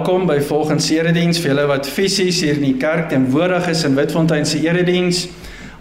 Welkom 0.00 0.22
by 0.24 0.38
volgens 0.40 0.86
erediens 0.94 1.36
vir 1.42 1.50
julle 1.50 1.66
wat 1.68 1.84
fisies 1.92 2.38
hier 2.40 2.56
in 2.56 2.62
die 2.64 2.78
kerk 2.80 3.10
teenwoordig 3.10 3.66
is 3.68 3.82
in 3.84 3.98
Witfontein 3.98 4.46
se 4.48 4.62
erediens. 4.64 5.26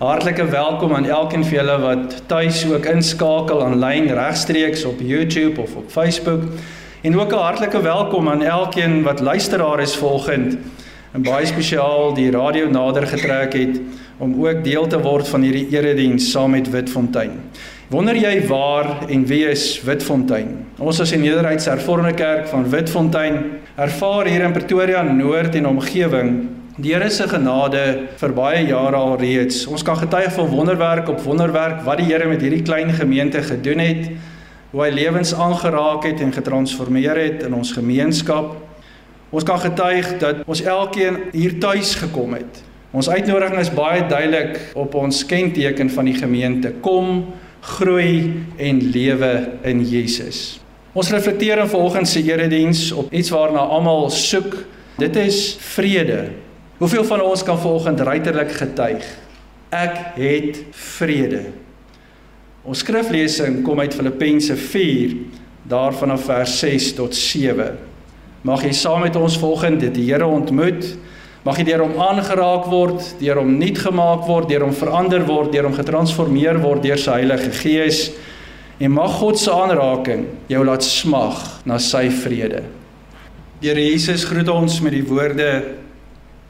Hartlike 0.02 0.44
welkom 0.52 0.92
aan 0.98 1.06
elkeen 1.08 1.46
van 1.48 1.56
julle 1.56 1.78
wat 1.80 2.18
tuis 2.28 2.66
ook 2.68 2.90
inskakel 2.92 3.64
aanlyn 3.64 4.10
regstreeks 4.12 4.84
op 4.90 5.00
YouTube 5.00 5.62
of 5.64 5.78
op 5.80 5.88
Facebook. 5.88 6.44
En 7.02 7.16
ook 7.16 7.32
'n 7.32 7.46
hartlike 7.46 7.82
welkom 7.82 8.28
aan 8.30 8.44
elkeen 8.44 9.04
wat 9.04 9.24
luisteraar 9.24 9.80
is 9.80 9.96
volgend 9.96 10.58
en 11.14 11.22
baie 11.22 11.46
spesiaal 11.46 12.14
die 12.14 12.32
radio 12.32 12.70
nader 12.70 13.08
getrek 13.08 13.54
het 13.54 13.80
om 14.18 14.36
ook 14.46 14.64
deel 14.64 14.88
te 14.88 15.00
word 15.00 15.28
van 15.28 15.42
hierdie 15.42 15.68
erediens 15.72 16.32
saam 16.32 16.52
met 16.52 16.70
Witfontein. 16.70 17.32
Wonder 17.90 18.14
jy 18.14 18.36
waar 18.46 19.08
en 19.10 19.24
wie 19.26 19.48
is 19.50 19.80
Witfontein? 19.82 20.52
Ons 20.78 21.00
as 21.02 21.10
die 21.10 21.18
Nederduitse 21.24 21.72
Hervormde 21.72 22.12
Kerk 22.14 22.44
van 22.52 22.68
Witfontein 22.70 23.40
ervaar 23.82 24.30
hier 24.30 24.44
in 24.46 24.54
Pretoria 24.54 25.02
Noord 25.02 25.58
en 25.58 25.66
omgewing 25.72 26.30
die 26.78 26.94
Here 26.94 27.08
se 27.10 27.26
genade 27.32 27.82
vir 28.22 28.36
baie 28.38 28.60
jare 28.68 29.00
al 29.00 29.16
reeds. 29.18 29.64
Ons 29.66 29.82
kan 29.82 29.98
getuig 29.98 30.30
van 30.38 30.52
wonderwerk 30.54 31.10
op 31.10 31.26
wonderwerk 31.26 31.82
wat 31.88 31.98
die 31.98 32.06
Here 32.12 32.30
met 32.30 32.46
hierdie 32.46 32.62
klein 32.62 32.94
gemeente 32.94 33.42
gedoen 33.42 33.82
het, 33.82 34.06
hoe 34.70 34.86
hy 34.86 34.94
lewens 34.94 35.34
aangeraak 35.34 36.06
het 36.12 36.22
en 36.22 36.38
getransformeer 36.38 37.18
het 37.18 37.44
in 37.50 37.58
ons 37.58 37.74
gemeenskap. 37.74 38.54
Ons 39.34 39.50
kan 39.50 39.66
getuig 39.66 40.14
dat 40.22 40.46
ons 40.46 40.62
elkeen 40.62 41.24
hier 41.34 41.58
tuis 41.58 41.98
gekom 42.06 42.38
het. 42.38 42.62
Ons 42.94 43.10
uitnodiging 43.10 43.66
is 43.66 43.74
baie 43.74 44.06
duidelik 44.06 44.78
op 44.78 44.94
ons 44.94 45.26
kenteken 45.26 45.90
van 45.90 46.14
die 46.14 46.20
gemeente. 46.22 46.78
Kom 46.86 47.32
groei 47.60 48.44
en 48.58 48.82
lewe 48.92 49.50
in 49.62 49.84
Jesus. 49.84 50.60
Ons 50.94 51.12
reflekteer 51.14 51.60
in 51.62 51.70
volgens 51.70 52.12
se 52.12 52.24
erediens 52.24 52.92
op 52.92 53.14
iets 53.14 53.30
waarna 53.30 53.60
almal 53.60 54.10
soek. 54.10 54.56
Dit 54.98 55.16
is 55.16 55.56
vrede. 55.60 56.30
Hoeveel 56.78 57.04
van 57.04 57.22
ons 57.22 57.44
kan 57.44 57.60
volgens 57.60 58.02
ruiterlik 58.02 58.52
getuig? 58.52 59.06
Ek 59.70 59.98
het 60.16 60.64
vrede. 60.72 61.44
Ons 62.64 62.82
skriflesing 62.84 63.62
kom 63.64 63.80
uit 63.80 63.94
Filippense 63.94 64.56
4 64.56 65.16
daarvan 65.70 66.12
af 66.12 66.26
vers 66.26 66.60
6 66.60 66.94
tot 66.94 67.16
7. 67.16 67.78
Mag 68.42 68.64
jy 68.64 68.72
saam 68.74 69.04
met 69.04 69.16
ons 69.16 69.38
volgende 69.38 69.92
die 69.92 70.08
Here 70.12 70.26
ontmoet 70.26 70.96
Mag 71.48 71.56
jy 71.56 71.70
deur 71.70 71.86
hom 71.86 72.00
aangeraak 72.04 72.66
word, 72.68 73.04
deur 73.22 73.40
hom 73.40 73.54
nuut 73.62 73.78
gemaak 73.80 74.26
word, 74.28 74.50
deur 74.50 74.66
hom 74.66 74.74
verander 74.76 75.24
word, 75.24 75.54
deur 75.54 75.70
hom 75.70 75.78
getransformeer 75.78 76.60
word 76.60 76.84
deur 76.84 77.00
sy 77.00 77.22
Heilige 77.22 77.54
Gees. 77.62 78.02
En 78.80 78.92
mag 78.92 79.14
God 79.22 79.40
se 79.40 79.52
aanraking 79.52 80.26
jou 80.52 80.64
laat 80.68 80.84
smag 80.84 81.40
na 81.68 81.78
sy 81.80 82.10
vrede. 82.12 82.66
Deur 83.64 83.80
Jesus 83.80 84.26
groet 84.28 84.52
ons 84.52 84.80
met 84.84 84.96
die 84.96 85.06
woorde: 85.08 85.48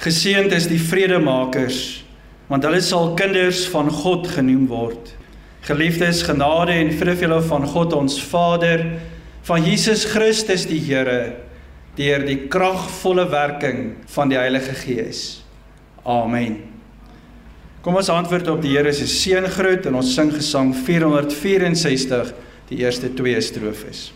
Geseënd 0.02 0.54
is 0.58 0.66
die 0.70 0.82
vredemakers, 0.82 2.02
want 2.50 2.66
hulle 2.66 2.82
sal 2.82 3.14
kinders 3.18 3.68
van 3.70 3.92
God 3.94 4.26
genoem 4.34 4.66
word. 4.72 5.14
Geliefdes, 5.70 6.24
genade 6.26 6.74
en 6.74 6.90
vrede 6.98 7.20
vir 7.20 7.28
julle 7.28 7.44
van 7.46 7.68
God 7.70 7.94
ons 7.94 8.18
Vader, 8.32 8.88
van 9.46 9.66
Jesus 9.66 10.08
Christus 10.10 10.66
die 10.70 10.82
Here 10.82 11.49
deur 12.00 12.24
die 12.24 12.46
kragvolle 12.52 13.28
werking 13.32 13.94
van 14.14 14.32
die 14.32 14.40
Heilige 14.40 14.76
Gees. 14.80 15.42
Amen. 16.08 16.62
Kom 17.84 17.96
ons 18.00 18.12
antwoord 18.12 18.48
op 18.52 18.62
die 18.64 18.74
Here 18.76 18.92
se 18.96 19.08
seëngroet 19.08 19.90
en 19.90 20.00
ons 20.00 20.14
sing 20.16 20.32
gesang 20.36 20.72
464 20.76 22.32
die 22.72 22.82
eerste 22.84 23.12
twee 23.16 23.40
strofes. 23.44 24.10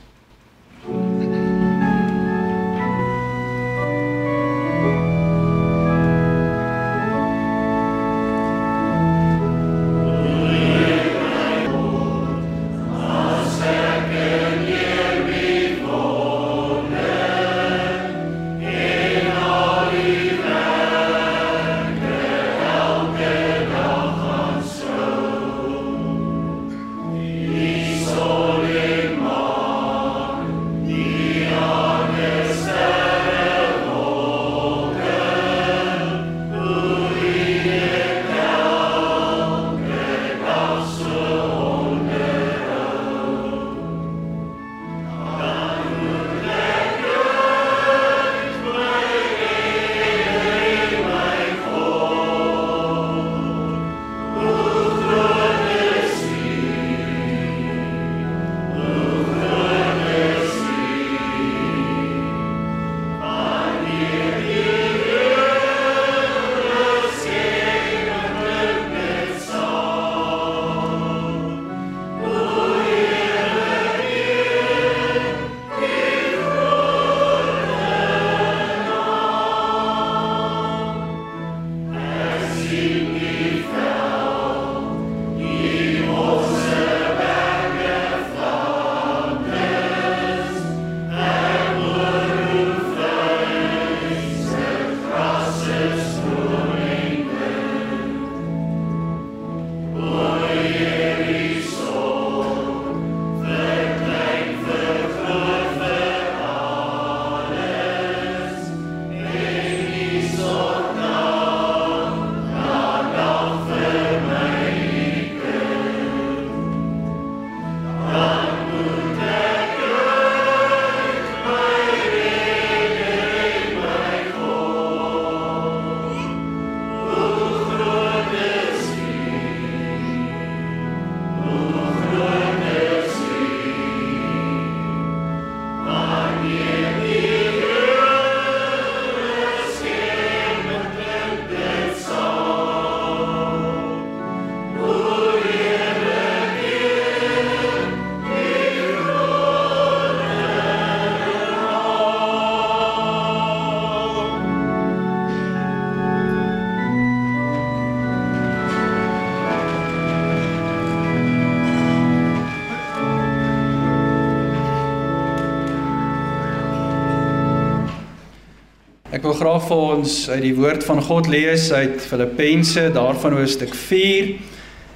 Graag 169.44 169.66
vir 169.68 169.80
ons 169.98 170.12
uit 170.32 170.44
die 170.46 170.56
woord 170.56 170.86
van 170.88 171.02
God 171.04 171.26
lees 171.28 171.66
uit 171.76 171.98
Filippense 172.00 172.86
daarvan 172.96 173.34
hoofstuk 173.36 173.74
4. 173.76 174.30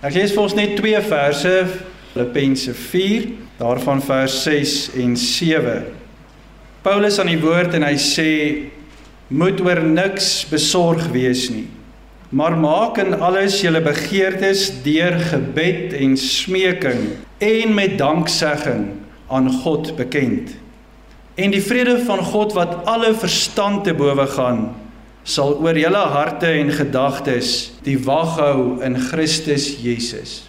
Ek 0.08 0.14
lees 0.16 0.32
vir 0.32 0.40
ons 0.40 0.54
net 0.56 0.78
twee 0.78 1.00
verse, 1.04 1.52
Filippense 2.14 2.72
4, 2.72 3.26
daarvan 3.58 4.00
vers 4.08 4.38
6 4.46 4.76
en 5.04 5.18
7. 5.20 5.74
Paulus 6.86 7.18
aan 7.20 7.34
die 7.34 7.42
woord 7.42 7.76
en 7.76 7.84
hy 7.90 7.98
sê 8.00 8.32
moet 9.28 9.60
oor 9.66 9.82
niks 9.84 10.46
besorg 10.48 11.10
wees 11.12 11.50
nie. 11.52 11.66
Maar 12.32 12.56
maak 12.56 13.02
in 13.04 13.18
alles 13.20 13.60
julle 13.66 13.82
begeertes 13.84 14.70
deur 14.86 15.20
gebed 15.28 15.98
en 15.98 16.16
smeking 16.24 17.04
en 17.44 17.76
met 17.76 18.00
danksegging 18.00 18.94
aan 19.28 19.52
God 19.66 19.92
bekend. 20.00 20.56
En 21.38 21.54
die 21.54 21.62
vrede 21.62 22.00
van 22.06 22.24
God 22.26 22.56
wat 22.58 22.80
alle 22.90 23.14
verstand 23.14 23.84
te 23.86 23.94
bowe 23.94 24.26
gaan, 24.34 24.72
sal 25.28 25.58
oor 25.62 25.78
julle 25.78 26.04
harte 26.14 26.50
en 26.50 26.72
gedagtes 26.74 27.74
die 27.86 27.98
wag 28.08 28.38
hou 28.40 28.60
in 28.86 28.98
Christus 29.10 29.68
Jesus. 29.84 30.40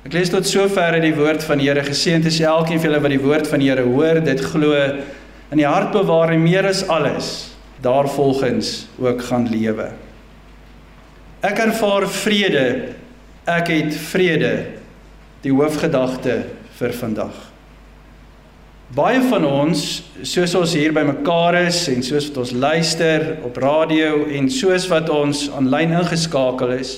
Ek 0.00 0.14
lees 0.16 0.32
tot 0.32 0.48
sover 0.48 0.96
uit 0.96 1.04
die 1.04 1.14
woord 1.14 1.44
van 1.44 1.60
die 1.60 1.68
Here. 1.68 1.84
Geseënd 1.84 2.26
is 2.26 2.40
elkeen 2.40 2.80
van 2.80 2.88
julle 2.88 3.02
wat 3.04 3.12
die 3.12 3.20
woord 3.22 3.50
van 3.50 3.60
die 3.60 3.68
Here 3.68 3.84
hoor, 3.84 4.22
dit 4.24 4.40
glo 4.48 4.72
in 5.50 5.60
die 5.60 5.68
hart 5.68 5.92
bewaar 5.92 6.32
en 6.32 6.42
meer 6.42 6.66
as 6.70 6.86
alles 6.88 7.50
daarvolgens 7.84 8.88
ook 9.00 9.22
gaan 9.28 9.46
lewe. 9.52 9.90
Ek 11.44 11.60
ervaar 11.62 12.08
vrede. 12.08 12.64
Ek 13.48 13.70
het 13.72 13.94
vrede. 14.10 14.52
Die 15.44 15.52
hoofgedagte 15.52 16.42
vir 16.80 16.96
vandag. 16.96 17.49
Baie 18.90 19.20
van 19.22 19.44
ons, 19.46 19.80
soos 20.26 20.50
ons 20.58 20.72
hier 20.74 20.90
bymekaar 20.90 21.60
is 21.60 21.84
en 21.92 22.00
soos 22.02 22.24
wat 22.26 22.40
ons 22.42 22.52
luister 22.58 23.26
op 23.46 23.60
radio 23.62 24.24
en 24.34 24.48
soos 24.50 24.88
wat 24.90 25.06
ons 25.14 25.44
aanlyn 25.54 25.94
ingeskakel 25.94 26.72
is, 26.74 26.96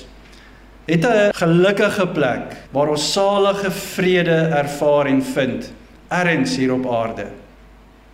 het 0.89 1.05
'n 1.05 1.37
gelukkige 1.37 2.07
plek 2.15 2.57
waar 2.73 2.89
ons 2.89 3.13
salige 3.13 3.71
vrede 3.71 4.39
ervaar 4.57 5.07
en 5.07 5.21
vind, 5.23 5.71
ergens 6.09 6.57
hier 6.57 6.73
op 6.73 6.89
aarde. 6.89 7.27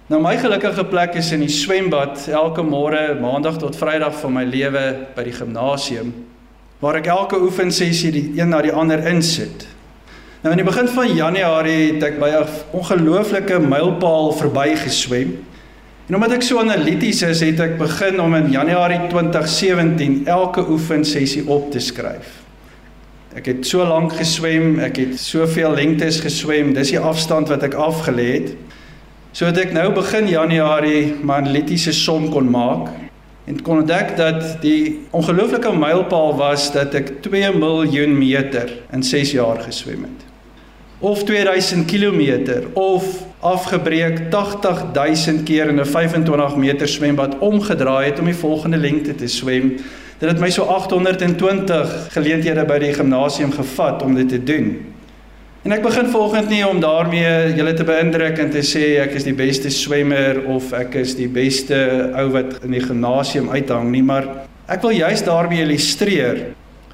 Nou 0.08 0.22
my 0.22 0.36
gelukkige 0.36 0.84
plek 0.84 1.14
is 1.14 1.30
in 1.32 1.40
die 1.40 1.48
swembad 1.48 2.28
elke 2.28 2.62
môre, 2.62 3.14
maandag 3.20 3.58
tot 3.58 3.76
vrydag 3.76 4.14
van 4.20 4.32
my 4.32 4.44
lewe 4.44 5.06
by 5.14 5.22
die 5.22 5.32
gimnasium 5.32 6.12
waar 6.80 6.96
ek 6.96 7.06
elke 7.06 7.40
oefensessie 7.40 8.10
die 8.10 8.32
een 8.40 8.48
na 8.48 8.60
die 8.60 8.72
ander 8.72 9.06
insit. 9.06 9.66
Nou 10.38 10.52
in 10.54 10.60
die 10.60 10.66
begin 10.68 10.86
van 10.94 11.08
Januarie 11.10 11.94
het 11.94 12.04
ek 12.12 12.18
by 12.20 12.28
'n 12.30 12.46
ongelooflike 12.70 13.58
mylpaal 13.58 14.32
verby 14.32 14.76
geswem. 14.78 15.32
En 16.06 16.14
omdat 16.14 16.32
ek 16.32 16.42
so 16.42 16.58
analities 16.58 17.22
is, 17.22 17.40
het 17.40 17.60
ek 17.60 17.78
begin 17.78 18.20
om 18.20 18.34
in 18.34 18.50
Januarie 18.50 19.00
2017 19.08 20.26
elke 20.26 20.68
oefensessie 20.70 21.42
op 21.46 21.70
te 21.70 21.78
skryf. 21.78 22.28
Ek 23.34 23.46
het 23.46 23.66
so 23.66 23.84
lank 23.84 24.12
geswem, 24.12 24.78
ek 24.78 24.96
het 24.96 25.18
soveel 25.18 25.74
lengtes 25.74 26.20
geswem, 26.20 26.72
dis 26.72 26.90
die 26.90 27.00
afstand 27.00 27.48
wat 27.48 27.62
ek 27.62 27.74
afgelê 27.74 28.32
het. 28.32 28.54
Sodat 29.32 29.58
ek 29.58 29.72
nou 29.72 29.92
begin 29.92 30.28
Januarie 30.28 31.14
my 31.22 31.34
analitiese 31.34 31.92
som 31.92 32.30
kon 32.30 32.50
maak 32.50 32.88
en 33.46 33.62
kon 33.62 33.78
ontdek 33.78 34.16
dat 34.16 34.62
die 34.62 35.00
ongelooflike 35.10 35.72
mylpaal 35.72 36.36
was 36.36 36.72
dat 36.72 36.94
ek 36.94 37.22
2 37.22 37.52
miljoen 37.52 38.18
meter 38.18 38.70
in 38.92 39.02
6 39.02 39.32
jaar 39.32 39.58
geswem 39.66 40.02
het 40.02 40.27
of 40.98 41.24
2000 41.24 41.84
km 41.84 42.50
of 42.72 43.04
afgebreek 43.40 44.20
80000 44.30 45.42
keer 45.42 45.68
in 45.68 45.80
'n 45.80 45.86
25 45.86 46.56
meter 46.56 46.88
swembad 46.88 47.38
omgedraai 47.38 48.04
het 48.04 48.18
om 48.18 48.24
die 48.24 48.34
volgende 48.34 48.76
lengte 48.76 49.14
te 49.14 49.26
swem. 49.26 49.76
Dit 50.18 50.30
het 50.30 50.40
my 50.40 50.50
so 50.50 50.62
820 50.62 52.06
geleenthede 52.10 52.64
by 52.64 52.78
die 52.78 52.92
gimnasium 52.92 53.52
gevat 53.52 54.02
om 54.02 54.14
dit 54.14 54.28
te 54.28 54.42
doen. 54.44 54.86
En 55.62 55.72
ek 55.72 55.82
begin 55.82 56.06
volgens 56.06 56.48
nie 56.48 56.66
om 56.66 56.80
daarmee 56.80 57.54
julle 57.54 57.74
te 57.74 57.84
beïndruk 57.84 58.38
en 58.38 58.50
te 58.50 58.62
sê 58.62 58.98
ek 59.02 59.14
is 59.14 59.24
die 59.24 59.34
beste 59.34 59.70
swemmer 59.70 60.44
of 60.46 60.72
ek 60.72 60.94
is 60.94 61.14
die 61.14 61.28
beste 61.28 62.10
ou 62.14 62.30
wat 62.30 62.58
in 62.64 62.70
die 62.70 62.82
gimnasium 62.82 63.50
uithang 63.50 63.90
nie, 63.90 64.02
maar 64.02 64.26
ek 64.66 64.82
wil 64.82 64.90
juist 64.90 65.24
daarmee 65.24 65.62
illustreer 65.62 66.46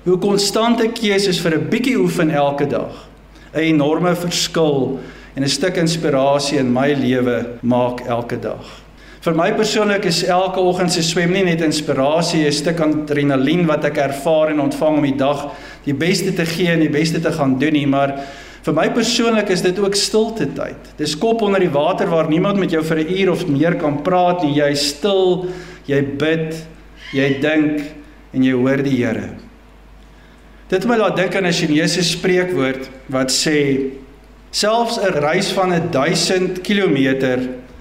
hoe 0.04 0.18
konstante 0.18 0.88
keuses 0.88 1.40
vir 1.40 1.54
'n 1.54 1.68
bietjie 1.68 1.96
oefen 1.98 2.30
elke 2.30 2.66
dag 2.66 3.13
'n 3.54 3.60
enorme 3.60 4.14
verskil 4.16 4.98
en 5.36 5.42
'n 5.42 5.48
stuk 5.48 5.76
inspirasie 5.76 6.58
in 6.58 6.72
my 6.72 6.92
lewe 6.92 7.58
maak 7.62 8.06
elke 8.06 8.36
dag. 8.40 8.84
Vir 9.24 9.34
my 9.34 9.52
persoonlik 9.56 10.04
is 10.04 10.24
elke 10.28 10.60
oggend 10.60 10.92
se 10.92 11.02
swem 11.02 11.32
nie 11.32 11.44
net 11.44 11.62
inspirasie, 11.62 12.46
'n 12.46 12.52
stuk 12.52 12.80
adrenalien 12.80 13.66
wat 13.66 13.84
ek 13.84 13.96
ervaar 13.96 14.50
en 14.50 14.60
ontvang 14.60 14.96
om 14.96 15.02
die 15.02 15.16
dag 15.16 15.50
die 15.84 15.94
beste 15.94 16.34
te 16.34 16.44
gee 16.44 16.68
en 16.68 16.80
die 16.80 16.92
beste 16.92 17.20
te 17.20 17.32
gaan 17.32 17.58
doen 17.58 17.72
nie, 17.72 17.86
maar 17.86 18.20
vir 18.62 18.74
my 18.74 18.90
persoonlik 18.90 19.48
is 19.50 19.62
dit 19.62 19.78
ook 19.78 19.94
stilte 19.94 20.46
tyd. 20.46 20.76
Dis 20.98 21.16
kop 21.16 21.42
onder 21.42 21.60
die 21.60 21.72
water 21.72 22.06
waar 22.06 22.28
niemand 22.28 22.58
met 22.58 22.70
jou 22.70 22.82
vir 22.82 22.98
'n 22.98 23.16
uur 23.16 23.30
of 23.30 23.46
meer 23.48 23.74
kan 23.76 24.02
praat 24.02 24.42
nie. 24.42 24.60
Jy 24.60 24.70
is 24.70 24.88
stil, 24.88 25.46
jy 25.86 26.02
bid, 26.02 26.66
jy 27.14 27.40
dink 27.40 27.80
en 28.34 28.42
jy 28.42 28.52
hoor 28.52 28.82
die 28.82 28.96
Here. 29.04 29.30
Dit 30.68 30.82
het 30.82 30.88
my 30.88 30.96
laat 30.96 31.16
dink 31.16 31.34
aan 31.36 31.46
'n 31.46 31.52
Chinese 31.52 32.02
spreekwoord 32.02 32.88
wat 33.06 33.30
sê 33.30 33.92
selfs 34.50 34.98
'n 34.98 35.18
reis 35.20 35.52
van 35.52 35.72
1000 35.90 36.60
km 36.60 37.38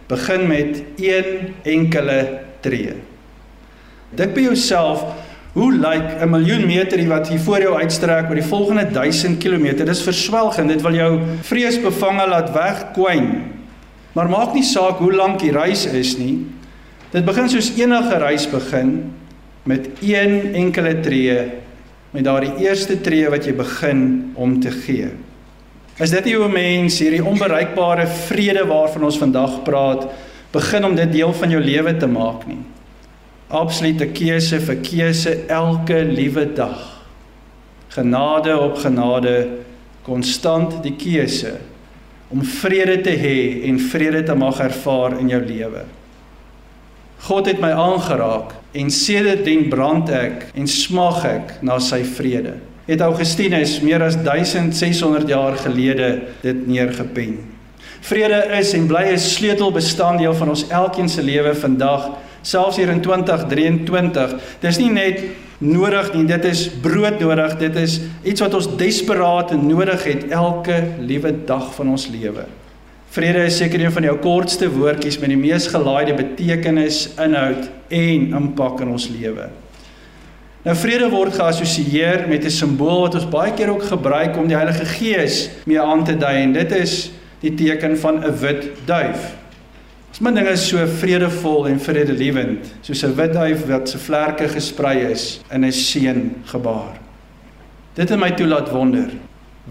begin 0.08 0.48
met 0.48 0.84
een 0.98 1.54
enkele 1.64 2.40
tree. 2.60 2.94
Dink 4.10 4.34
by 4.34 4.42
jouself, 4.42 5.04
hoe 5.54 5.74
lyk 5.74 6.22
'n 6.22 6.30
miljoen 6.30 6.66
meter 6.66 7.08
wat 7.08 7.28
hier 7.28 7.40
voor 7.40 7.62
jou 7.62 7.82
uitstrek 7.82 8.30
oor 8.30 8.36
die 8.36 8.44
volgende 8.44 8.92
1000 8.92 9.38
km? 9.38 9.86
Dis 9.86 10.02
verswelgend. 10.02 10.70
Dit 10.70 10.82
wil 10.82 10.94
jou 10.94 11.20
vreesbevange 11.42 12.28
laat 12.28 12.52
wegkwyn. 12.52 13.44
Maar 14.14 14.30
maak 14.30 14.54
nie 14.54 14.64
saak 14.64 14.98
hoe 14.98 15.14
lank 15.14 15.40
die 15.40 15.52
reis 15.52 15.86
is 15.86 16.18
nie. 16.18 16.46
Dit 17.12 17.26
begin 17.26 17.50
soos 17.50 17.72
enige 17.78 18.18
reis 18.18 18.50
begin 18.50 19.14
met 19.64 19.88
een 20.02 20.54
enkele 20.54 21.00
tree 21.00 21.63
met 22.14 22.26
daardie 22.28 22.54
eerste 22.62 23.00
tree 23.02 23.30
wat 23.34 23.48
jy 23.48 23.56
begin 23.58 24.04
om 24.38 24.60
te 24.62 24.72
gee. 24.72 25.10
Is 26.02 26.14
dit 26.14 26.30
nie 26.30 26.36
hoe 26.38 26.50
mens 26.50 27.00
hierdie 27.02 27.24
onbereikbare 27.26 28.06
vrede 28.28 28.66
waarvan 28.70 29.08
ons 29.10 29.18
vandag 29.22 29.60
praat, 29.66 30.08
begin 30.54 30.86
om 30.86 30.96
dit 30.98 31.12
deel 31.14 31.34
van 31.34 31.54
jou 31.54 31.62
lewe 31.62 31.96
te 31.98 32.10
maak 32.10 32.46
nie? 32.50 32.62
Absolute 33.54 34.08
keuse 34.14 34.62
vir 34.62 34.80
keuse 34.86 35.36
elke 35.52 36.00
liewe 36.06 36.48
dag. 36.58 36.80
Genade 37.94 38.56
op 38.58 38.80
genade, 38.82 39.36
konstant 40.06 40.82
die 40.86 40.96
keuse 40.98 41.58
om 42.34 42.42
vrede 42.42 42.98
te 43.06 43.14
hê 43.14 43.38
en 43.70 43.78
vrede 43.78 44.24
te 44.26 44.34
mag 44.36 44.58
ervaar 44.64 45.20
in 45.22 45.30
jou 45.30 45.42
lewe. 45.46 45.84
God 47.24 47.48
het 47.48 47.62
my 47.64 47.72
aangeraak 47.72 48.52
en 48.76 48.90
sedertdien 48.92 49.70
brand 49.72 50.10
ek 50.12 50.50
en 50.60 50.68
smag 50.68 51.22
ek 51.30 51.52
na 51.64 51.78
sy 51.80 52.02
vrede. 52.04 52.58
Het 52.84 53.00
Augustinus 53.06 53.78
meer 53.80 54.04
as 54.04 54.18
1600 54.26 55.30
jaar 55.32 55.56
gelede 55.62 56.10
dit 56.42 56.66
neergepen. 56.68 57.38
Vrede 58.04 58.42
is 58.58 58.74
en 58.76 58.90
bly 58.92 59.06
'n 59.14 59.20
sleutelbestanddeel 59.20 60.34
van 60.36 60.50
ons 60.50 60.68
elkeen 60.68 61.10
se 61.10 61.24
lewe 61.24 61.56
vandag, 61.56 62.10
selfs 62.42 62.78
hier 62.78 62.90
in 62.90 63.02
2023. 63.02 64.36
Dis 64.60 64.78
nie 64.78 64.92
net 64.92 65.24
nodig 65.58 66.14
nie, 66.14 66.26
dit 66.26 66.46
is 66.46 66.70
broodnodig, 66.82 67.58
dit 67.58 67.76
is 67.76 68.02
iets 68.24 68.42
wat 68.42 68.54
ons 68.54 68.68
desperaat 68.78 69.56
nodig 69.62 70.04
het 70.04 70.28
elke 70.30 70.84
liewe 71.00 71.32
dag 71.46 71.74
van 71.76 71.90
ons 71.90 72.08
lewe. 72.08 72.46
Vrede 73.14 73.44
is 73.46 73.58
seker 73.58 73.78
een 73.84 73.92
van 73.94 74.08
jou 74.08 74.16
kortste 74.18 74.66
woordjies 74.74 75.20
met 75.22 75.30
die 75.30 75.38
mees 75.38 75.68
gelaaide 75.70 76.16
betekenis, 76.18 77.12
inhoud 77.22 77.68
en 77.94 78.24
impak 78.40 78.82
in 78.82 78.90
ons 78.96 79.06
lewe. 79.14 79.52
Nou 80.64 80.74
vrede 80.80 81.12
word 81.12 81.36
geassosieer 81.38 82.24
met 82.28 82.46
'n 82.46 82.50
simbool 82.50 83.04
wat 83.04 83.16
ons 83.20 83.30
baie 83.30 83.54
keer 83.54 83.70
ook 83.70 83.84
gebruik 83.84 84.38
om 84.38 84.48
die 84.48 84.58
Heilige 84.58 84.86
Gees 84.86 85.50
mee 85.66 85.80
aan 85.80 86.04
te 86.04 86.18
dui 86.18 86.42
en 86.42 86.54
dit 86.54 86.72
is 86.72 87.12
die 87.42 87.54
teken 87.54 87.98
van 87.98 88.24
'n 88.26 88.40
wit 88.40 88.66
duif. 88.86 89.36
As 90.12 90.20
my 90.20 90.32
dinge 90.32 90.56
so 90.58 90.78
vredevol 90.88 91.68
en 91.68 91.80
vredelewend, 91.80 92.74
soos 92.82 93.04
'n 93.04 93.16
wit 93.16 93.34
duif 93.34 93.66
wat 93.68 93.90
se 93.90 93.98
vlerke 93.98 94.48
gesprei 94.48 95.12
is 95.12 95.40
in 95.52 95.66
'n 95.66 95.72
seën 95.72 96.36
gebaar. 96.46 96.98
Dit 97.94 98.10
het 98.10 98.20
my 98.20 98.32
toelaat 98.32 98.72
wonder. 98.72 99.10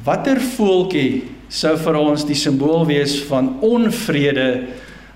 Watter 0.05 0.41
voeltjie 0.41 1.25
sou 1.53 1.75
vir 1.77 1.99
ons 2.01 2.25
die 2.25 2.39
simbool 2.39 2.87
wees 2.89 3.19
van 3.29 3.59
onvrede. 3.65 4.49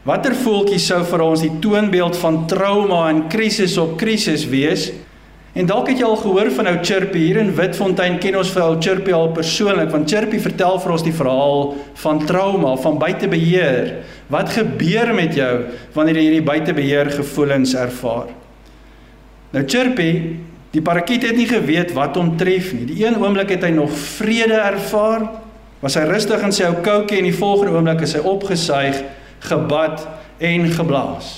Watter 0.06 0.36
voeltjie 0.36 0.78
sou 0.82 1.00
vir 1.08 1.24
ons 1.24 1.42
die 1.42 1.54
toonbeeld 1.64 2.18
van 2.20 2.42
trauma 2.50 3.06
en 3.10 3.24
krisis 3.32 3.78
op 3.80 3.96
krisis 3.98 4.44
wees? 4.50 4.90
En 5.56 5.64
dalk 5.64 5.88
het 5.88 6.02
jy 6.02 6.04
al 6.04 6.18
gehoor 6.20 6.50
van 6.52 6.68
ou 6.68 6.74
Chirpy 6.84 7.22
hier 7.24 7.38
in 7.40 7.54
Witfontein 7.56 8.18
ken 8.20 8.36
ons 8.36 8.50
vir 8.52 8.66
ou 8.66 8.74
Chirpy 8.76 9.14
al 9.16 9.30
persoonlik 9.34 9.88
want 9.94 10.12
Chirpy 10.12 10.36
vertel 10.44 10.76
vir 10.82 10.92
ons 10.92 11.06
die 11.06 11.14
verhaal 11.16 11.72
van 12.02 12.20
trauma, 12.28 12.74
van 12.84 13.00
buitebeheer. 13.00 13.88
Wat 14.28 14.52
gebeur 14.52 15.14
met 15.16 15.32
jou 15.40 15.54
wanneer 15.96 16.20
jy 16.20 16.26
hierdie 16.26 16.44
buitebeheer 16.50 17.14
gevoelens 17.16 17.72
ervaar? 17.80 18.28
Nou 19.56 19.64
Chirpy, 19.64 20.10
die 20.76 20.84
parakiet 20.84 21.24
het 21.30 21.40
nie 21.40 21.48
geweet 21.48 21.96
wat 21.96 22.20
hom 22.20 22.34
tref 22.36 22.74
nie. 22.76 22.84
Die 22.92 23.00
een 23.06 23.16
oomblik 23.16 23.56
het 23.56 23.64
hy 23.64 23.72
nog 23.72 23.96
vrede 23.96 24.60
ervaar, 24.60 25.24
was 25.82 25.96
hy 25.98 26.04
rustig 26.08 26.44
in 26.44 26.54
sy 26.54 26.68
ou 26.68 26.78
koutjie 26.84 27.20
en 27.20 27.28
die 27.28 27.36
volgende 27.36 27.74
oomblik 27.76 28.06
is 28.06 28.16
hy 28.16 28.22
opgesuig, 28.26 29.02
gebad 29.46 30.06
en 30.42 30.70
geblaas. 30.72 31.34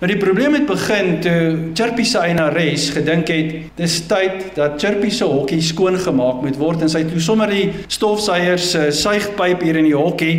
Nou 0.00 0.08
die 0.08 0.20
probleem 0.20 0.54
het 0.56 0.64
begin 0.64 1.10
toe 1.20 1.40
Chirpy 1.76 2.06
se 2.08 2.22
eienares 2.24 2.86
gedink 2.94 3.28
het 3.28 3.50
dis 3.76 3.98
tyd 4.08 4.54
dat 4.56 4.78
Chirpy 4.80 5.10
se 5.12 5.28
hokkie 5.28 5.60
skoon 5.60 5.98
gemaak 6.00 6.40
moet 6.40 6.56
word 6.56 6.86
en 6.86 6.92
sy 6.92 7.02
het 7.04 7.12
sommer 7.20 7.52
die 7.52 7.66
stofsuiers 7.84 8.70
se 8.72 8.86
suigpyp 8.96 9.60
hier 9.60 9.76
in 9.76 9.90
die 9.90 9.96
hokkie 9.96 10.36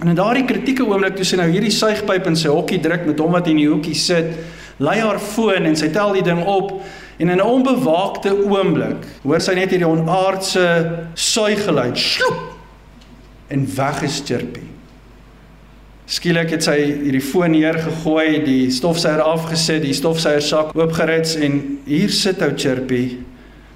en 0.00 0.08
in 0.08 0.16
daardie 0.16 0.46
kritieke 0.48 0.86
oomblik 0.88 1.18
toe 1.18 1.28
sy 1.28 1.36
nou 1.36 1.50
hierdie 1.50 1.74
suigpyp 1.76 2.30
in 2.30 2.40
sy 2.40 2.48
hokkie 2.48 2.80
druk 2.80 3.04
met 3.10 3.20
hom 3.20 3.36
wat 3.36 3.50
in 3.52 3.60
die 3.60 3.68
hoekie 3.68 3.98
sit, 4.00 4.32
lei 4.80 4.96
haar 5.02 5.20
foon 5.20 5.68
en 5.68 5.76
sy 5.76 5.90
tel 5.92 6.16
die 6.16 6.24
ding 6.24 6.40
op 6.48 6.78
en 7.20 7.28
in 7.28 7.38
'n 7.38 7.44
onbewaakte 7.44 8.32
oomblik 8.48 9.04
hoor 9.22 9.40
sy 9.40 9.54
net 9.54 9.70
hierdie 9.70 9.88
onaardse 9.88 10.64
suiggeluid, 11.14 11.98
sloep 11.98 12.40
en 13.48 13.66
weg 13.76 14.02
is 14.02 14.22
Chirpy. 14.24 14.64
Skielik 16.10 16.50
het 16.50 16.64
sy 16.64 16.78
hierdie 16.80 17.22
foon 17.22 17.52
neergegooi, 17.54 18.40
die 18.42 18.70
stofsuier 18.70 19.20
afgesit, 19.22 19.82
die 19.82 19.94
stofsuier 19.94 20.42
sak 20.42 20.72
oopgerits 20.74 21.36
en 21.36 21.78
hier 21.86 22.10
sit 22.10 22.42
ou 22.42 22.50
Chirpy 22.56 23.18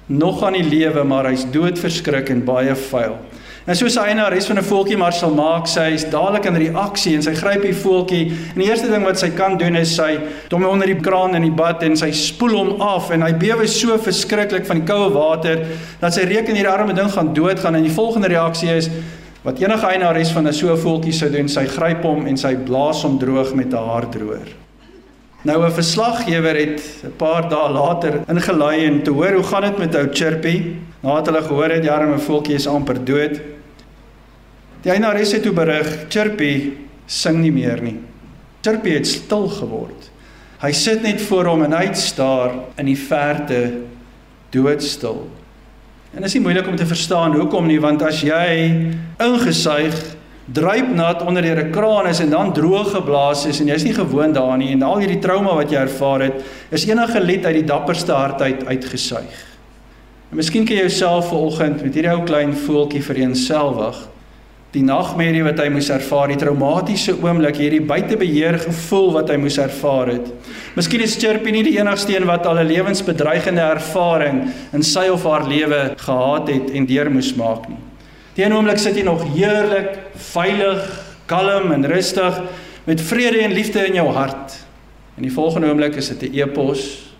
nog 0.07 0.43
aan 0.43 0.57
die 0.57 0.65
lewe, 0.65 1.03
maar 1.03 1.29
hy's 1.29 1.45
doodverskrik 1.51 2.29
en 2.29 2.43
baie 2.45 2.75
vuil. 2.75 3.15
En 3.65 3.75
soos 3.75 3.95
hy 3.97 4.13
na 4.13 4.27
res 4.29 4.45
van 4.45 4.57
'n 4.57 4.63
voeltjie 4.63 4.97
maar 4.97 5.13
sal 5.13 5.33
maak, 5.33 5.67
sy 5.67 5.93
is 5.93 6.05
dadelik 6.05 6.45
in 6.45 6.55
reaksie 6.55 7.15
en 7.15 7.23
sy 7.23 7.33
gryp 7.33 7.61
die 7.61 7.73
voeltjie. 7.73 8.31
En 8.53 8.61
die 8.61 8.69
eerste 8.69 8.87
ding 8.87 9.03
wat 9.03 9.17
sy 9.19 9.29
kan 9.29 9.57
doen 9.57 9.75
is 9.75 9.95
sy 9.95 10.19
hom 10.51 10.65
onder 10.65 10.87
die 10.87 11.01
kraan 11.01 11.35
in 11.35 11.41
die 11.41 11.51
bad 11.51 11.83
en 11.83 11.97
sy 11.97 12.11
spoel 12.11 12.55
hom 12.57 12.81
af 12.81 13.09
en 13.11 13.21
hy 13.21 13.33
bewe 13.33 13.67
so 13.67 13.97
verskriklik 13.97 14.65
van 14.65 14.77
die 14.77 14.93
koue 14.93 15.09
water 15.09 15.65
dat 15.99 16.13
sy 16.13 16.21
reken 16.21 16.55
hierdie 16.55 16.69
arme 16.71 16.93
ding 16.93 17.11
gaan 17.11 17.33
doodgaan 17.33 17.75
en 17.75 17.83
die 17.83 17.91
volgende 17.91 18.27
reaksie 18.27 18.69
is 18.69 18.89
Wat 19.45 19.59
enige 19.61 19.85
eienaar 19.85 20.17
is 20.17 20.31
van 20.33 20.47
'n 20.47 20.53
so 20.53 20.75
voeltjie 20.75 21.13
sou 21.13 21.29
doen, 21.29 21.47
sy 21.47 21.65
gryp 21.65 22.01
hom 22.03 22.25
en 22.25 22.37
sy 22.37 22.55
blaas 22.55 23.03
hom 23.03 23.19
droog 23.19 23.53
met 23.53 23.73
'n 23.73 23.77
haardroër. 23.77 24.47
Nou 25.43 25.65
'n 25.65 25.71
verslaggewer 25.71 26.55
het 26.55 26.81
'n 27.03 27.13
paar 27.17 27.49
dae 27.49 27.69
later 27.69 28.23
ingelei 28.27 28.85
en 28.85 29.03
te 29.03 29.11
hoor 29.11 29.33
hoe 29.33 29.43
gaan 29.43 29.61
dit 29.61 29.77
met 29.77 29.95
ou 29.95 30.07
Chirpy? 30.11 30.75
Nadat 31.03 31.25
hulle 31.25 31.41
gehoor 31.41 31.69
het 31.69 31.81
die 31.81 31.91
arme 31.91 32.17
voeltjie 32.17 32.55
is 32.55 32.67
amper 32.67 33.05
dood. 33.05 33.39
Die 34.85 34.91
eienaar 34.93 35.17
het 35.17 35.41
toe 35.41 35.49
berig, 35.49 35.87
Chirpy 36.13 36.51
sing 37.09 37.39
nie 37.41 37.49
meer 37.49 37.79
nie. 37.81 37.95
Chirpy 38.61 38.91
het 38.93 39.07
stil 39.09 39.47
geword. 39.49 40.11
Hy 40.61 40.69
sit 40.77 41.01
net 41.01 41.23
voor 41.25 41.49
hom 41.49 41.63
en 41.65 41.73
hy 41.73 41.87
staar 41.97 42.53
in 42.77 42.91
die 42.91 42.99
verte 42.99 43.63
doodstil. 44.53 45.23
En 46.13 46.21
dit 46.21 46.29
is 46.29 46.37
nie 46.37 46.43
moeilik 46.45 46.69
om 46.69 46.77
te 46.77 46.85
verstaan 46.85 47.33
hoekom 47.33 47.65
nie, 47.65 47.79
want 47.81 48.05
as 48.05 48.21
jy 48.21 48.45
ingesuig, 49.25 49.97
druipnat 50.53 51.25
onder 51.25 51.41
deur 51.41 51.65
'n 51.65 51.71
kraan 51.73 52.07
is 52.07 52.21
en 52.21 52.29
dan 52.29 52.53
droog 52.53 52.93
geblaas 52.93 53.47
is 53.49 53.59
en 53.59 53.67
jy's 53.67 53.83
nie 53.83 53.97
gewoond 53.97 54.35
daaraan 54.35 54.59
nie 54.59 54.73
en 54.73 54.83
al 54.83 54.99
hierdie 54.99 55.19
trauma 55.19 55.55
wat 55.55 55.71
jy 55.71 55.81
ervaar 55.81 56.21
het, 56.21 56.45
is 56.69 56.85
enige 56.85 57.19
lied 57.19 57.45
uit 57.45 57.55
die 57.55 57.65
dapperste 57.65 58.11
hart 58.11 58.41
uit 58.41 58.65
uitgesuig. 58.65 59.45
En 60.29 60.37
miskien 60.37 60.65
kan 60.65 60.75
jy 60.75 60.81
jouself 60.81 61.29
vanoggend 61.29 61.81
met 61.81 61.93
hierdie 61.93 62.11
ou 62.11 62.23
klein 62.23 62.53
voeltjie 62.53 63.01
vereenselwig 63.01 64.13
die 64.75 64.83
nagmerrie 64.83 65.43
wat 65.45 65.59
hy 65.63 65.69
moes 65.71 65.87
ervaar, 65.93 66.31
die 66.31 66.39
traumatiese 66.39 67.15
oomblik, 67.23 67.59
hierdie 67.61 67.83
buitebeheer 67.87 68.57
gevoel 68.65 69.13
wat 69.15 69.31
hy 69.31 69.37
moes 69.39 69.57
ervaar 69.61 70.11
het. 70.11 70.27
Miskien 70.75 71.03
is 71.05 71.15
Chirpy 71.19 71.53
nie 71.55 71.63
die 71.63 71.77
enigste 71.77 72.15
een 72.15 72.27
wat 72.27 72.45
al 72.49 72.59
'n 72.59 72.67
lewensbedreigende 72.67 73.61
ervaring 73.61 74.51
in 74.73 74.83
sy 74.83 75.07
of 75.07 75.23
haar 75.23 75.47
lewe 75.47 75.95
gehad 75.95 76.47
het 76.49 76.71
en 76.71 76.85
deur 76.85 77.11
moes 77.11 77.33
maak 77.35 77.69
nie. 77.69 77.79
Die 78.35 78.43
een 78.43 78.53
oomblik 78.53 78.77
sit 78.77 78.97
jy 78.97 79.03
nog 79.03 79.23
heerlik, 79.23 79.97
veilig, 80.15 80.83
kalm 81.25 81.71
en 81.71 81.85
rustig 81.85 82.41
met 82.85 83.01
vrede 83.01 83.39
en 83.39 83.53
liefde 83.53 83.87
in 83.87 83.93
jou 83.93 84.11
hart. 84.11 84.65
En 85.15 85.23
die 85.23 85.31
volgende 85.31 85.67
oomblik 85.67 85.95
is 85.95 86.09
dit 86.09 86.29
'n 86.29 86.39
e-pos, 86.39 87.13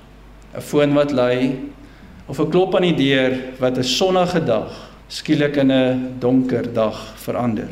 'n 0.56 0.62
foon 0.62 0.94
wat 0.94 1.12
lui 1.12 1.72
of 2.28 2.40
'n 2.40 2.50
klop 2.50 2.76
aan 2.76 2.82
die 2.82 2.96
deur 2.96 3.32
wat 3.60 3.78
'n 3.78 3.84
sonnige 3.84 4.44
dag 4.44 4.95
skielik 5.16 5.56
in 5.58 5.72
'n 5.72 6.16
donker 6.20 6.74
dag 6.74 7.14
verander. 7.16 7.72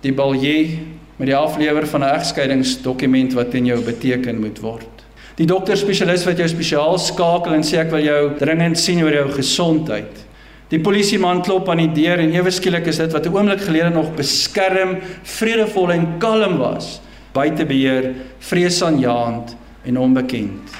Die 0.00 0.12
balje 0.12 0.78
met 1.16 1.26
die 1.26 1.36
aflewer 1.36 1.86
van 1.86 2.02
'n 2.02 2.14
egskeidingsdokument 2.14 3.32
wat 3.32 3.54
in 3.54 3.66
jou 3.66 3.80
beteken 3.84 4.40
moet 4.40 4.60
word. 4.60 5.04
Die 5.34 5.46
dokter 5.46 5.76
spesialis 5.76 6.24
wat 6.24 6.38
jou 6.38 6.48
spesiaal 6.48 6.98
skakel 6.98 7.54
en 7.54 7.62
sê 7.62 7.78
ek 7.78 7.90
wil 7.90 8.04
jou 8.04 8.38
dringend 8.38 8.78
sien 8.78 9.02
oor 9.02 9.12
jou 9.12 9.30
gesondheid. 9.30 10.26
Die 10.68 10.78
polisieman 10.78 11.42
klop 11.42 11.68
aan 11.68 11.78
die 11.78 12.02
deur 12.02 12.18
en 12.18 12.32
ewe 12.32 12.50
skielik 12.50 12.86
is 12.86 12.98
dit 12.98 13.12
wat 13.12 13.26
'n 13.26 13.34
oomblik 13.34 13.60
gelede 13.60 13.90
nog 13.90 14.14
beskerm, 14.14 14.98
vredevol 15.22 15.92
en 15.92 16.18
kalm 16.18 16.58
was, 16.58 17.00
buite 17.32 17.64
beheer, 17.64 18.14
vreesaanjaend 18.38 19.56
en 19.84 19.98
onbekend. 19.98 20.70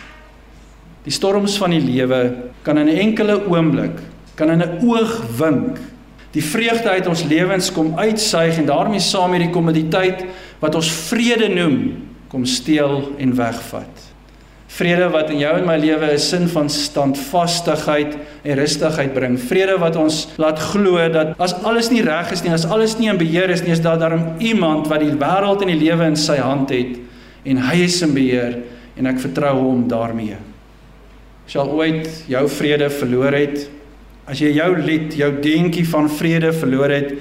Die 1.05 1.13
storms 1.13 1.57
van 1.59 1.71
die 1.71 1.81
lewe 1.81 2.35
kan 2.63 2.79
in 2.79 2.89
'n 2.89 2.99
enkele 2.99 3.49
oomblik 3.49 3.99
kan 4.39 4.51
in 4.55 4.63
'n 4.63 4.79
oogwink 4.87 5.79
die 6.31 6.45
vreugde 6.45 6.89
uit 6.89 7.07
ons 7.07 7.25
lewens 7.25 7.73
kom 7.73 7.97
uitsuig 7.99 8.59
en 8.61 8.67
daarmee 8.69 9.01
saam 9.01 9.33
met 9.35 9.41
die 9.41 9.51
kommoditeit 9.51 10.25
wat 10.61 10.75
ons 10.79 10.91
vrede 11.09 11.49
noem 11.49 11.79
kom 12.29 12.45
steel 12.45 13.13
en 13.19 13.33
wegvat. 13.35 14.05
Vrede 14.69 15.09
wat 15.11 15.31
in 15.33 15.41
jou 15.41 15.55
en 15.57 15.67
my 15.67 15.79
lewe 15.81 16.13
'n 16.13 16.19
sin 16.19 16.49
van 16.49 16.69
standvastigheid 16.69 18.17
en 18.45 18.57
rustigheid 18.57 19.15
bring. 19.15 19.39
Vrede 19.41 19.79
wat 19.79 19.97
ons 19.97 20.29
laat 20.37 20.59
glo 20.59 21.09
dat 21.09 21.35
as 21.39 21.55
alles 21.65 21.91
nie 21.91 22.03
reg 22.03 22.31
is 22.33 22.43
nie, 22.43 22.53
as 22.53 22.67
alles 22.67 22.99
nie 22.99 23.09
in 23.09 23.17
beheer 23.17 23.51
is 23.51 23.63
nie, 23.63 23.73
is 23.73 23.81
daar 23.81 23.99
darm 23.99 24.35
iemand 24.39 24.87
wat 24.89 25.01
die 25.01 25.17
wêreld 25.17 25.63
en 25.63 25.69
die 25.69 25.89
lewe 25.89 26.05
in 26.05 26.17
sy 26.17 26.37
hand 26.37 26.71
het 26.71 26.99
en 27.45 27.57
hy 27.57 27.83
is 27.85 28.03
in 28.03 28.15
beheer 28.15 28.59
en 28.97 29.07
ek 29.07 29.19
vertrou 29.19 29.57
hom 29.57 29.89
daarmee. 29.89 30.37
Sal 31.47 31.71
ooit 31.71 32.25
jou 32.29 32.49
vrede 32.49 32.91
verloor 32.91 33.33
het, 33.33 33.71
As 34.29 34.43
jy 34.45 34.51
jou 34.59 34.75
lied, 34.77 35.15
jou 35.17 35.31
deentjie 35.41 35.87
van 35.89 36.09
vrede 36.13 36.53
verloor 36.53 36.93
het, 36.93 37.15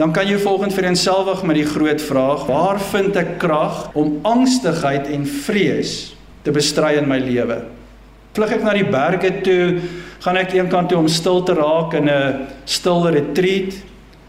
dan 0.00 0.14
kan 0.16 0.24
jy 0.24 0.38
volgens 0.40 0.72
vereenselwig 0.72 1.42
met 1.44 1.58
die 1.60 1.68
groot 1.68 2.00
vraag: 2.00 2.46
Waar 2.48 2.80
vind 2.80 3.18
ek 3.20 3.34
krag 3.42 3.90
om 3.92 4.22
angstigheid 4.24 5.10
en 5.12 5.26
vrees 5.28 6.14
te 6.42 6.54
bestry 6.54 6.94
in 6.96 7.08
my 7.10 7.20
lewe? 7.20 7.60
Vlug 8.32 8.54
ek 8.56 8.64
na 8.64 8.72
die 8.72 8.88
berge 8.88 9.34
toe, 9.44 9.64
gaan 10.24 10.40
ek 10.40 10.54
eenkant 10.56 10.88
toe 10.88 11.02
om 11.02 11.10
stil 11.12 11.42
te 11.44 11.52
raak 11.58 11.92
in 12.00 12.08
'n 12.08 12.48
stil 12.64 13.04
retreat, 13.12 13.76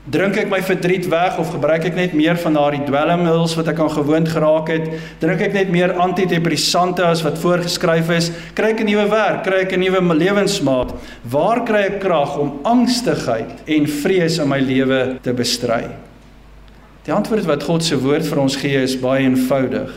Drink 0.03 0.35
ek 0.35 0.49
my 0.51 0.57
verdriet 0.59 1.05
weg 1.07 1.37
of 1.39 1.53
gebruik 1.53 1.85
ek 1.87 1.93
net 1.95 2.15
meer 2.17 2.35
van 2.35 2.57
daardie 2.57 2.81
dwelmmiddels 2.83 3.53
wat 3.55 3.69
ek 3.71 3.77
aan 3.79 3.91
gewoond 3.93 4.27
geraak 4.27 4.67
het? 4.73 4.89
Drink 5.21 5.39
ek 5.45 5.53
net 5.55 5.71
meer 5.71 5.93
antidepressante 5.95 7.05
as 7.07 7.21
wat 7.23 7.39
voorgeskryf 7.39 8.11
is? 8.11 8.27
Kry 8.51 8.73
ek 8.73 8.81
'n 8.83 8.89
nuwe 8.91 9.07
werk? 9.07 9.45
Kry 9.47 9.61
ek 9.63 9.71
'n 9.71 9.79
nuwe 9.79 10.01
lewensmaat? 10.03 10.91
Waar 11.23 11.63
kry 11.63 11.83
ek 11.87 11.99
krag 12.01 12.35
om 12.37 12.59
angstigheid 12.63 13.63
en 13.65 13.87
vrees 13.87 14.39
in 14.39 14.49
my 14.49 14.59
lewe 14.59 15.19
te 15.23 15.31
bestry? 15.31 15.87
Die 17.05 17.13
antwoord 17.13 17.45
wat 17.45 17.63
God 17.63 17.83
se 17.83 17.95
woord 17.95 18.27
vir 18.27 18.39
ons 18.39 18.57
gee 18.57 18.83
is 18.83 18.99
baie 18.99 19.23
eenvoudig. 19.23 19.91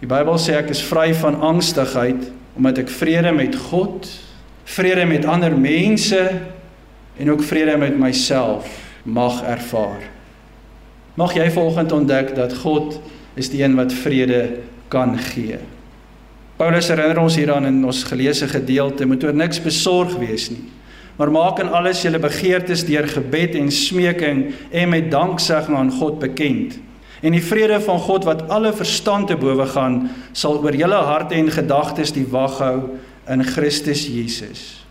Die 0.00 0.06
Bybel 0.06 0.36
sê 0.36 0.60
ek 0.60 0.68
is 0.68 0.82
vry 0.82 1.14
van 1.14 1.40
angstigheid 1.40 2.30
omdat 2.54 2.78
ek 2.78 2.88
vrede 2.90 3.32
met 3.32 3.56
God, 3.56 4.06
vrede 4.64 5.06
met 5.06 5.24
ander 5.24 5.56
mense 5.56 6.40
en 7.16 7.30
ook 7.30 7.42
vrede 7.42 7.78
met 7.78 7.96
myself 7.98 8.81
mag 9.02 9.42
ervaar. 9.42 10.08
Mag 11.14 11.34
jy 11.34 11.50
volgens 11.50 11.92
ontdek 11.92 12.34
dat 12.34 12.54
God 12.62 13.00
is 13.34 13.50
die 13.52 13.62
een 13.62 13.76
wat 13.76 13.92
vrede 13.92 14.58
kan 14.88 15.18
gee. 15.18 15.58
Paulus 16.56 16.88
herinner 16.88 17.18
ons 17.18 17.36
hieraan 17.36 17.66
in 17.66 17.84
ons 17.84 18.04
geleesde 18.04 18.48
gedeelte, 18.48 19.06
moet 19.08 19.24
oor 19.24 19.34
niks 19.34 19.60
besorg 19.62 20.14
wees 20.20 20.50
nie. 20.52 20.64
Maar 21.16 21.32
maak 21.32 21.60
in 21.60 21.72
alles 21.72 22.02
julle 22.04 22.20
begeertes 22.22 22.84
deur 22.88 23.08
gebed 23.08 23.56
en 23.58 23.70
smeking 23.72 24.44
en 24.70 24.88
met 24.88 25.10
danksegging 25.10 25.76
aan 25.76 25.92
God 25.92 26.18
bekend. 26.22 26.78
En 27.22 27.36
die 27.36 27.44
vrede 27.44 27.80
van 27.80 27.98
God 28.02 28.24
wat 28.24 28.48
alle 28.48 28.72
verstand 28.72 29.28
te 29.30 29.36
bowe 29.36 29.66
gaan, 29.74 30.10
sal 30.32 30.62
oor 30.62 30.74
julle 30.74 31.02
harte 31.06 31.34
en 31.38 31.50
gedagtes 31.50 32.14
die 32.16 32.26
wag 32.30 32.58
hou 32.58 32.76
in 33.30 33.44
Christus 33.44 34.06
Jesus. 34.10 34.81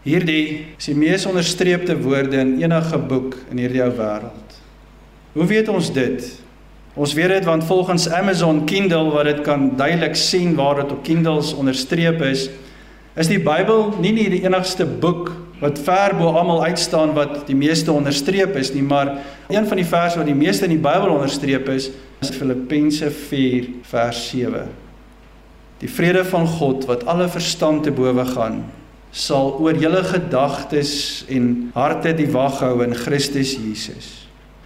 Hierdie 0.00 0.74
is 0.78 0.86
die 0.88 0.96
mees 0.96 1.26
onderstreepte 1.28 1.98
woorde 2.00 2.38
in 2.40 2.54
enige 2.62 2.98
boek 2.98 3.34
in 3.52 3.58
hierdie 3.60 3.82
ou 3.84 3.90
wêreld. 3.98 4.56
Hoe 5.34 5.44
weet 5.46 5.68
ons 5.68 5.90
dit? 5.92 6.24
Ons 6.96 7.12
weet 7.14 7.34
dit 7.34 7.44
want 7.44 7.66
volgens 7.68 8.08
Amazon 8.16 8.64
Kindle 8.66 9.12
wat 9.12 9.28
dit 9.28 9.42
kan 9.46 9.68
duidelik 9.76 10.16
sien 10.16 10.56
waar 10.56 10.80
dit 10.80 10.96
op 10.96 11.04
Kindles 11.04 11.52
onderstreep 11.52 12.24
is, 12.26 12.48
is 13.14 13.28
die 13.28 13.42
Bybel 13.44 13.92
nie 14.00 14.14
nie 14.16 14.26
die 14.32 14.42
enigste 14.46 14.88
boek 14.88 15.34
wat 15.60 15.78
ver 15.84 16.16
bo 16.16 16.32
almal 16.32 16.64
uitstaan 16.64 17.12
wat 17.14 17.44
die 17.46 17.58
meeste 17.58 17.92
onderstreep 17.92 18.56
is 18.56 18.72
nie, 18.72 18.82
maar 18.82 19.18
een 19.52 19.68
van 19.68 19.76
die 19.76 19.86
verse 19.86 20.16
wat 20.16 20.26
die 20.26 20.38
meeste 20.38 20.64
in 20.64 20.78
die 20.78 20.82
Bybel 20.82 21.12
onderstreep 21.12 21.68
is, 21.68 21.90
is 22.24 22.32
Filippense 22.32 23.10
4 23.28 23.68
vers 23.92 24.22
7. 24.32 24.64
Die 25.84 25.92
vrede 25.92 26.24
van 26.24 26.48
God 26.48 26.88
wat 26.88 27.04
alle 27.04 27.28
verstand 27.28 27.84
te 27.84 27.92
bowe 27.92 28.24
gaan, 28.32 28.62
sal 29.10 29.56
oor 29.58 29.74
julle 29.74 30.02
gedagtes 30.06 31.24
en 31.28 31.70
harte 31.74 32.12
die 32.14 32.28
wag 32.30 32.60
hou 32.62 32.80
in 32.84 32.94
Christus 32.94 33.56
Jesus. 33.58 34.10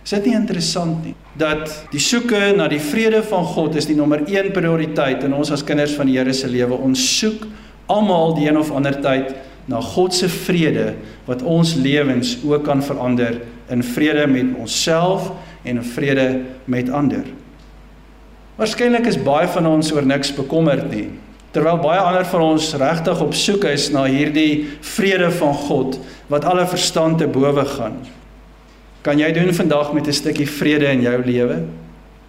Is 0.04 0.12
dit 0.12 0.26
nie 0.28 0.36
interessant 0.36 1.04
nie 1.04 1.14
dat 1.34 1.70
die 1.90 2.02
soeke 2.02 2.52
na 2.54 2.68
die 2.70 2.82
vrede 2.82 3.22
van 3.26 3.46
God 3.54 3.74
is 3.80 3.88
die 3.88 3.96
nommer 3.98 4.20
1 4.22 4.52
prioriteit 4.54 5.24
in 5.26 5.32
ons 5.34 5.50
as 5.50 5.64
kinders 5.66 5.96
van 5.98 6.06
die 6.06 6.18
Here 6.18 6.34
se 6.36 6.46
lewe. 6.46 6.76
Ons 6.76 7.02
soek 7.18 7.46
almal 7.90 8.36
die 8.36 8.46
een 8.46 8.60
of 8.60 8.70
ander 8.70 8.94
tyd 9.02 9.32
na 9.66 9.80
God 9.80 10.14
se 10.14 10.28
vrede 10.28 10.92
wat 11.26 11.42
ons 11.42 11.74
lewens 11.74 12.36
ook 12.44 12.66
kan 12.68 12.84
verander 12.84 13.40
in 13.72 13.82
vrede 13.82 14.26
met 14.30 14.52
onsself 14.60 15.32
en 15.64 15.80
in 15.80 15.88
vrede 15.94 16.28
met 16.70 16.90
ander. 16.92 17.24
Waarskynlik 18.60 19.08
is 19.10 19.18
baie 19.18 19.48
van 19.50 19.66
ons 19.66 19.90
oor 19.92 20.06
niks 20.06 20.30
bekommerd 20.36 20.86
nie. 20.92 21.08
Terwyl 21.54 21.78
baie 21.78 22.02
ander 22.02 22.26
van 22.26 22.40
ons 22.42 22.72
regtig 22.74 23.20
op 23.22 23.34
soek 23.34 23.64
is 23.70 23.88
na 23.94 24.04
hierdie 24.10 24.66
vrede 24.82 25.30
van 25.30 25.54
God 25.54 26.00
wat 26.28 26.44
alle 26.44 26.66
verstand 26.66 27.18
te 27.22 27.30
bowe 27.30 27.64
gaan 27.76 28.02
kan 29.04 29.20
jy 29.20 29.28
doen 29.36 29.52
vandag 29.52 29.92
met 29.92 30.06
'n 30.08 30.12
stukkie 30.12 30.48
vrede 30.48 30.86
in 30.86 31.02
jou 31.02 31.22
lewe? 31.24 31.62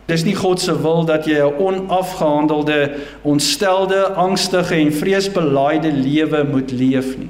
Dis 0.06 0.24
nie 0.24 0.36
God 0.36 0.60
se 0.60 0.82
wil 0.82 1.06
dat 1.06 1.26
jy 1.26 1.40
'n 1.40 1.54
onafgehandelde, 1.58 2.92
ontstelde, 3.22 4.14
angstige 4.14 4.76
en 4.76 4.94
vreesbelaaide 4.94 5.92
lewe 5.92 6.44
moet 6.44 6.72
leef 6.72 7.18
nie. 7.18 7.30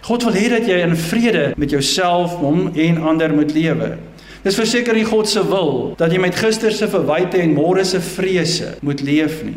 God 0.00 0.24
wil 0.24 0.32
hê 0.32 0.48
dat 0.48 0.66
jy 0.66 0.80
in 0.80 0.96
vrede 0.96 1.52
met 1.56 1.70
jouself, 1.70 2.36
hom 2.36 2.70
en 2.74 3.02
ander 3.02 3.34
moet 3.34 3.52
lewe. 3.54 3.96
Dis 4.42 4.54
verseker 4.54 4.94
nie 4.94 5.04
God 5.04 5.28
se 5.28 5.48
wil 5.48 5.94
dat 5.96 6.12
jy 6.12 6.18
met 6.18 6.34
gister 6.34 6.72
se 6.72 6.88
verwyte 6.88 7.38
en 7.38 7.54
môre 7.54 7.84
se 7.84 8.00
vrese 8.00 8.74
moet 8.80 9.00
leef 9.00 9.42
nie. 9.44 9.56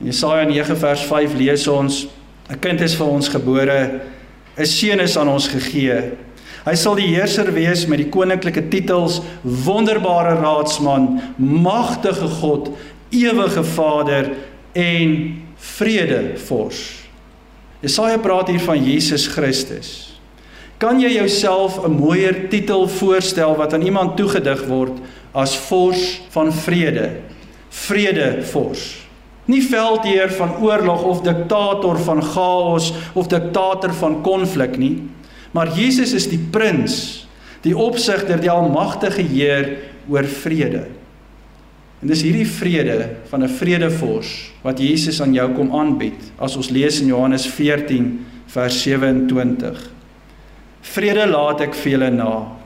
Jesaja 0.00 0.44
9 0.48 0.76
vers 0.76 1.00
5 1.00 1.34
lees 1.34 1.68
ons: 1.68 2.06
'n 2.48 2.58
kind 2.58 2.80
is 2.80 2.94
vir 2.94 3.06
ons 3.06 3.28
gebore, 3.28 4.00
'n 4.56 4.66
seun 4.66 5.00
is 5.00 5.16
aan 5.16 5.28
ons 5.28 5.48
gegee 5.48 6.16
Hy 6.60 6.74
sal 6.76 6.98
die 6.98 7.08
heerser 7.08 7.48
wees 7.56 7.86
met 7.88 8.02
die 8.02 8.10
koninklike 8.12 8.66
titels 8.72 9.20
Wonderbare 9.42 10.36
Raadsman, 10.42 11.14
Magtige 11.40 12.28
God, 12.40 12.74
Ewige 13.10 13.64
Vader 13.64 14.28
en 14.76 15.14
Vredevors. 15.56 16.82
Jesaja 17.80 18.20
praat 18.20 18.52
hier 18.52 18.60
van 18.60 18.84
Jesus 18.84 19.24
Christus. 19.32 19.90
Kan 20.80 21.00
jy 21.00 21.14
jouself 21.16 21.80
'n 21.84 21.96
mooier 21.96 22.48
titel 22.48 22.88
voorstel 22.88 23.56
wat 23.56 23.72
aan 23.72 23.82
iemand 23.82 24.16
toegedig 24.16 24.64
word 24.68 25.00
as 25.32 25.56
Vors 25.56 26.20
van 26.28 26.52
Vrede? 26.52 27.20
Vredevors. 27.68 29.09
Nie 29.50 29.62
veldheer 29.66 30.30
van 30.38 30.54
oorlog 30.62 31.02
of 31.10 31.24
diktator 31.26 31.98
van 32.06 32.22
chaos 32.22 32.92
of 33.18 33.30
diktator 33.32 33.94
van 33.98 34.20
konflik 34.22 34.76
nie. 34.78 34.96
Maar 35.50 35.72
Jesus 35.74 36.14
is 36.14 36.28
die 36.30 36.38
prins, 36.38 37.26
die 37.66 37.74
opsigter, 37.74 38.38
die 38.40 38.52
almagtige 38.52 39.24
Heer 39.26 39.72
oor 40.10 40.28
vrede. 40.30 40.86
En 42.00 42.08
dis 42.08 42.22
hierdie 42.24 42.48
vrede 42.48 43.16
van 43.28 43.42
'n 43.44 43.48
vredevors 43.48 44.52
wat 44.62 44.78
Jesus 44.80 45.20
aan 45.20 45.34
jou 45.34 45.50
kom 45.52 45.74
aanbied 45.74 46.32
as 46.38 46.56
ons 46.56 46.70
lees 46.70 47.00
in 47.00 47.06
Johannes 47.06 47.46
14 47.46 48.26
vers 48.46 48.82
27. 48.82 49.90
Vrede 50.80 51.26
laat 51.26 51.60
ek 51.60 51.74
vir 51.74 51.92
julle 51.92 52.10
na. 52.10 52.56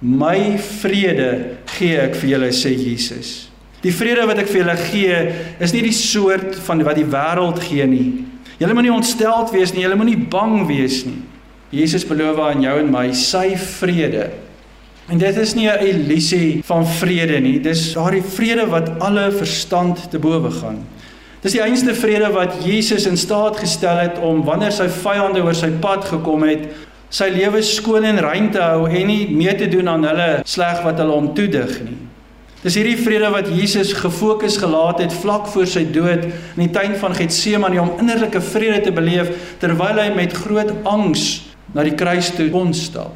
My 0.00 0.58
vrede 0.58 1.58
gee 1.64 1.98
ek 1.98 2.14
vir 2.14 2.30
julle 2.30 2.52
sê 2.52 2.70
Jesus. 2.70 3.47
Die 3.84 3.94
vrede 3.94 4.26
wat 4.26 4.40
ek 4.42 4.48
vir 4.50 4.64
julle 4.64 4.76
gee 4.88 5.18
is 5.62 5.72
nie 5.74 5.84
die 5.86 5.94
soort 5.94 6.56
van 6.66 6.82
wat 6.86 6.98
die 6.98 7.06
wêreld 7.06 7.60
gee 7.62 7.86
nie. 7.86 8.24
Julle 8.58 8.74
moenie 8.74 8.94
ontsteld 8.94 9.52
wees 9.54 9.72
nie, 9.74 9.84
julle 9.84 9.98
moenie 9.98 10.18
bang 10.18 10.64
wees 10.66 11.04
nie. 11.06 11.20
Jesus 11.70 12.06
beloof 12.08 12.40
aan 12.42 12.64
jou 12.64 12.74
en 12.80 12.90
my 12.90 13.06
sy 13.14 13.52
vrede. 13.78 14.30
En 15.08 15.20
dit 15.20 15.36
is 15.36 15.54
nie 15.54 15.68
'n 15.68 15.84
illusie 15.84 16.62
van 16.64 16.86
vrede 16.86 17.40
nie, 17.40 17.60
dis 17.60 17.94
daardie 17.94 18.22
vrede 18.22 18.66
wat 18.66 18.98
alle 19.00 19.30
verstand 19.32 20.10
te 20.10 20.18
bowe 20.18 20.50
gaan. 20.50 20.84
Dis 21.40 21.52
die 21.52 21.62
enigste 21.62 21.94
vrede 21.94 22.32
wat 22.32 22.64
Jesus 22.64 23.06
in 23.06 23.16
staat 23.16 23.56
gestel 23.56 23.96
het 23.96 24.18
om 24.18 24.44
wanneer 24.44 24.72
sy 24.72 24.88
vyande 24.88 25.42
oor 25.42 25.54
sy 25.54 25.70
pad 25.70 26.04
gekom 26.04 26.42
het, 26.42 26.66
sy 27.10 27.28
lewe 27.30 27.62
skoon 27.62 28.04
en 28.04 28.18
rein 28.18 28.50
te 28.50 28.58
hou 28.58 28.88
en 28.88 29.06
nie 29.06 29.28
mee 29.30 29.54
te 29.54 29.68
doen 29.68 29.88
aan 29.88 30.04
hulle 30.04 30.42
sleg 30.44 30.82
wat 30.82 30.98
hulle 30.98 31.12
hom 31.12 31.34
toedig 31.34 31.80
nie. 31.84 32.07
Dis 32.58 32.74
hierdie 32.74 32.98
vrede 32.98 33.28
wat 33.30 33.46
Jesus 33.54 33.92
gefokus 33.94 34.56
gelaat 34.58 34.98
het 34.98 35.12
vlak 35.14 35.46
voor 35.52 35.66
sy 35.70 35.84
dood 35.94 36.24
in 36.26 36.64
die 36.64 36.72
tuin 36.74 36.96
van 36.98 37.14
Getsemane 37.14 37.78
om 37.78 37.92
innerlike 38.02 38.40
vrede 38.42 38.80
te 38.88 38.92
beleef 38.94 39.30
terwyl 39.62 40.00
hy 40.02 40.08
met 40.16 40.34
groot 40.34 40.72
angs 40.82 41.28
na 41.74 41.84
die 41.86 41.94
kruis 41.94 42.32
toe 42.34 42.48
kon 42.50 42.74
stap. 42.74 43.14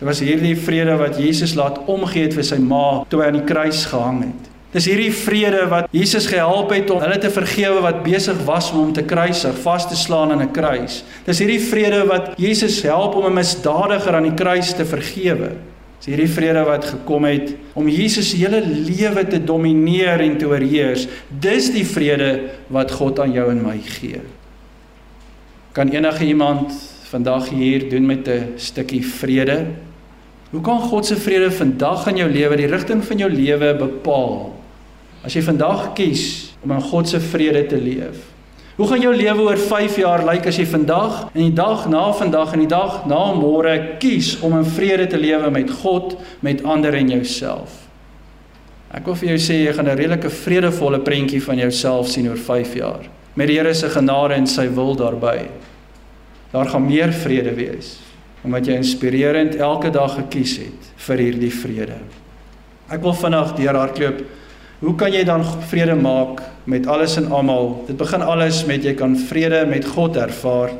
Dit 0.00 0.02
was 0.08 0.18
hierdie 0.20 0.56
vrede 0.58 0.96
wat 0.98 1.20
Jesus 1.22 1.54
laat 1.54 1.78
omgee 1.86 2.26
het 2.26 2.34
vir 2.34 2.48
sy 2.48 2.58
ma 2.58 3.04
toe 3.06 3.22
hy 3.22 3.30
aan 3.30 3.38
die 3.38 3.46
kruis 3.46 3.84
gehang 3.86 4.18
het. 4.26 4.50
Dis 4.74 4.90
hierdie 4.90 5.12
vrede 5.14 5.62
wat 5.70 5.86
Jesus 5.94 6.26
gehelp 6.28 6.74
het 6.74 6.90
om 6.90 6.98
hulle 7.00 7.20
te 7.22 7.30
vergewe 7.32 7.78
wat 7.86 8.02
besig 8.04 8.42
was 8.50 8.72
om 8.74 8.82
hom 8.82 8.92
te 8.92 9.06
kruisig, 9.06 9.54
vas 9.62 9.86
te 9.86 9.96
slaan 9.96 10.34
aan 10.34 10.42
'n 10.42 10.52
kruis. 10.52 11.04
Dis 11.24 11.38
hierdie 11.38 11.62
vrede 11.62 12.02
wat 12.10 12.34
Jesus 12.36 12.82
help 12.82 13.14
om 13.14 13.30
'n 13.30 13.38
misdadiger 13.38 14.14
aan 14.14 14.28
die 14.28 14.34
kruis 14.34 14.74
te 14.74 14.84
vergewe. 14.84 15.54
Dis 15.98 16.10
hierdie 16.12 16.28
vrede 16.28 16.62
wat 16.66 16.84
gekom 16.84 17.24
het 17.24 17.54
om 17.74 17.88
Jesus 17.88 18.30
se 18.30 18.40
hele 18.40 18.60
lewe 18.60 19.24
te 19.26 19.40
domineer 19.42 20.20
en 20.20 20.36
te 20.38 20.48
oorheers. 20.48 21.06
Dis 21.28 21.70
die 21.72 21.86
vrede 21.88 22.50
wat 22.72 22.92
God 22.92 23.22
aan 23.24 23.32
jou 23.32 23.48
en 23.50 23.62
my 23.64 23.78
gee. 23.84 24.20
Kan 25.76 25.92
enige 25.92 26.24
iemand 26.24 26.72
vandag 27.10 27.48
hier 27.48 27.88
doen 27.90 28.06
met 28.06 28.28
'n 28.28 28.52
stukkie 28.56 29.04
vrede. 29.06 29.66
Hoe 30.50 30.60
kan 30.60 30.80
God 30.80 31.06
se 31.06 31.16
vrede 31.16 31.50
vandag 31.50 32.06
in 32.06 32.16
jou 32.16 32.30
lewe, 32.30 32.56
die 32.56 32.66
rigting 32.66 33.04
van 33.04 33.18
jou 33.18 33.30
lewe 33.30 33.74
bepaal? 33.74 34.54
As 35.24 35.34
jy 35.34 35.42
vandag 35.42 35.92
kies 35.92 36.54
om 36.62 36.70
in 36.70 36.80
God 36.80 37.08
se 37.08 37.20
vrede 37.20 37.66
te 37.66 37.76
leef. 37.76 38.35
Hoe 38.76 38.86
gaan 38.88 39.00
jou 39.00 39.14
lewe 39.16 39.40
oor 39.40 39.56
5 39.56 39.94
jaar 40.02 40.20
lyk 40.28 40.50
as 40.50 40.58
jy 40.60 40.66
vandag 40.68 41.30
en 41.30 41.40
die 41.40 41.54
dag 41.56 41.86
na 41.88 42.10
vandag 42.12 42.50
en 42.52 42.60
die 42.60 42.68
dag 42.68 43.06
na 43.08 43.20
môre 43.32 43.72
kies 44.02 44.34
om 44.44 44.52
in 44.58 44.66
vrede 44.68 45.06
te 45.08 45.16
lewe 45.16 45.48
met 45.50 45.70
God, 45.80 46.18
met 46.44 46.60
ander 46.60 46.92
en 46.98 47.08
jouself? 47.14 47.86
Ek 48.92 49.08
wil 49.08 49.16
vir 49.16 49.30
jou 49.30 49.38
sê 49.40 49.56
jy 49.64 49.72
gaan 49.72 49.88
'n 49.88 49.96
redelike 49.96 50.28
vredevolle 50.28 51.00
prentjie 51.00 51.40
van 51.40 51.56
jouself 51.56 52.08
sien 52.08 52.28
oor 52.28 52.36
5 52.36 52.74
jaar 52.74 53.08
met 53.34 53.48
die 53.48 53.56
Here 53.56 53.74
se 53.74 53.88
genade 53.88 54.34
en 54.34 54.46
sy 54.46 54.68
wil 54.68 54.94
daarbey 54.94 55.48
daar 56.52 56.68
gaan 56.68 56.86
meer 56.86 57.12
vrede 57.12 57.54
wees 57.54 57.98
omdat 58.44 58.66
jy 58.66 58.76
inspirerend 58.76 59.56
elke 59.56 59.90
dag 59.90 60.14
gekies 60.14 60.58
het 60.58 60.92
vir 60.96 61.18
hierdie 61.18 61.50
vrede. 61.50 61.96
Ek 62.88 63.02
wil 63.02 63.14
vinnig 63.14 63.54
deurhardloop. 63.56 64.20
Hoe 64.78 64.92
kan 64.94 65.08
jy 65.08 65.22
dan 65.24 65.40
vrede 65.70 65.94
maak 65.96 66.42
met 66.68 66.86
alles 66.86 67.14
en 67.16 67.30
almal? 67.32 67.84
Dit 67.88 67.96
begin 67.96 68.20
alles 68.20 68.58
met 68.68 68.84
jy 68.84 68.92
kan 68.94 69.14
vrede 69.16 69.62
met 69.64 69.86
God 69.88 70.18
ervaar. 70.20 70.74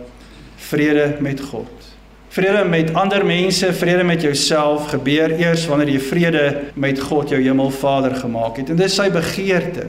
Vrede 0.68 1.16
met 1.24 1.40
God. 1.40 1.86
Vrede 2.28 2.66
met 2.68 2.92
ander 2.92 3.24
mense, 3.24 3.72
vrede 3.72 4.04
met 4.04 4.20
jouself 4.22 4.90
gebeur 4.92 5.32
eers 5.40 5.64
wanneer 5.70 5.94
jy 5.94 6.02
vrede 6.10 6.44
met 6.74 7.00
God 7.00 7.32
jou 7.32 7.40
Hemelvader 7.40 8.18
gemaak 8.20 8.60
het. 8.60 8.74
En 8.74 8.76
dis 8.76 8.98
sy 9.00 9.08
begeerte. 9.14 9.88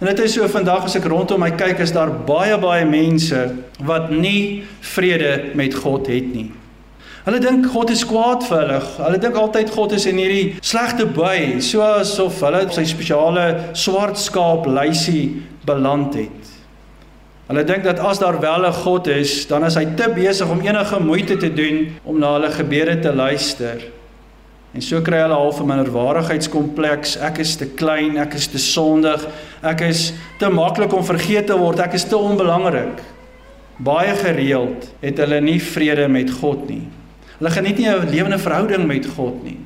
En 0.00 0.08
dit 0.12 0.20
is 0.20 0.36
so 0.36 0.44
vandag 0.48 0.90
as 0.90 1.00
ek 1.00 1.08
rondom 1.08 1.40
my 1.40 1.54
kyk 1.56 1.80
is 1.80 1.96
daar 1.96 2.12
baie 2.28 2.60
baie 2.60 2.84
mense 2.88 3.40
wat 3.88 4.12
nie 4.12 4.66
vrede 4.92 5.54
met 5.56 5.80
God 5.80 6.12
het 6.12 6.28
nie. 6.36 6.50
Hulle 7.24 7.40
dink 7.42 7.66
God 7.68 7.90
is 7.92 8.04
kwaad 8.08 8.46
vir 8.48 8.62
hulle. 8.62 8.78
Hulle 8.96 9.18
dink 9.20 9.36
altyd 9.36 9.70
God 9.74 9.92
is 9.92 10.06
in 10.08 10.16
hierdie 10.16 10.54
slegte 10.64 11.04
by, 11.04 11.60
soos 11.60 12.14
of 12.22 12.38
hulle 12.40 12.62
sy 12.72 12.86
spesiale 12.88 13.74
swart 13.76 14.16
skaap 14.16 14.64
lysie 14.70 15.42
beland 15.68 16.16
het. 16.16 16.54
Hulle 17.50 17.64
dink 17.66 17.84
dat 17.84 17.98
as 18.00 18.22
daar 18.22 18.38
wel 18.40 18.64
'n 18.64 18.72
God 18.72 19.06
is, 19.08 19.46
dan 19.46 19.64
is 19.64 19.74
hy 19.74 19.84
te 19.96 20.08
besig 20.14 20.48
om 20.48 20.60
enige 20.60 21.00
moeite 21.00 21.36
te 21.36 21.52
doen 21.52 21.90
om 22.04 22.18
na 22.18 22.32
hulle 22.38 22.50
gebede 22.50 23.00
te 23.00 23.12
luister. 23.12 23.82
En 24.72 24.80
so 24.80 25.00
kry 25.02 25.18
hulle 25.18 25.34
half 25.34 25.60
'n 25.60 25.66
minderwaardigheidskompleks. 25.66 27.16
Ek 27.18 27.38
is 27.38 27.56
te 27.56 27.66
klein, 27.66 28.16
ek 28.16 28.34
is 28.34 28.46
te 28.46 28.58
sondig, 28.58 29.26
ek 29.62 29.80
is 29.80 30.12
te 30.38 30.48
maklik 30.48 30.92
om 30.92 31.04
vergeet 31.04 31.46
te 31.46 31.58
word, 31.58 31.80
ek 31.80 31.92
is 31.92 32.04
te 32.04 32.16
onbelangrik. 32.16 33.02
Baie 33.78 34.14
gereeld 34.14 34.88
het 35.00 35.18
hulle 35.18 35.40
nie 35.40 35.60
vrede 35.60 36.08
met 36.08 36.30
God 36.30 36.68
nie. 36.68 36.88
Hulle 37.40 37.50
geniet 37.50 37.78
nie 37.78 37.88
'n 37.88 38.10
lewende 38.10 38.38
verhouding 38.38 38.86
met 38.86 39.06
God 39.16 39.42
nie. 39.44 39.56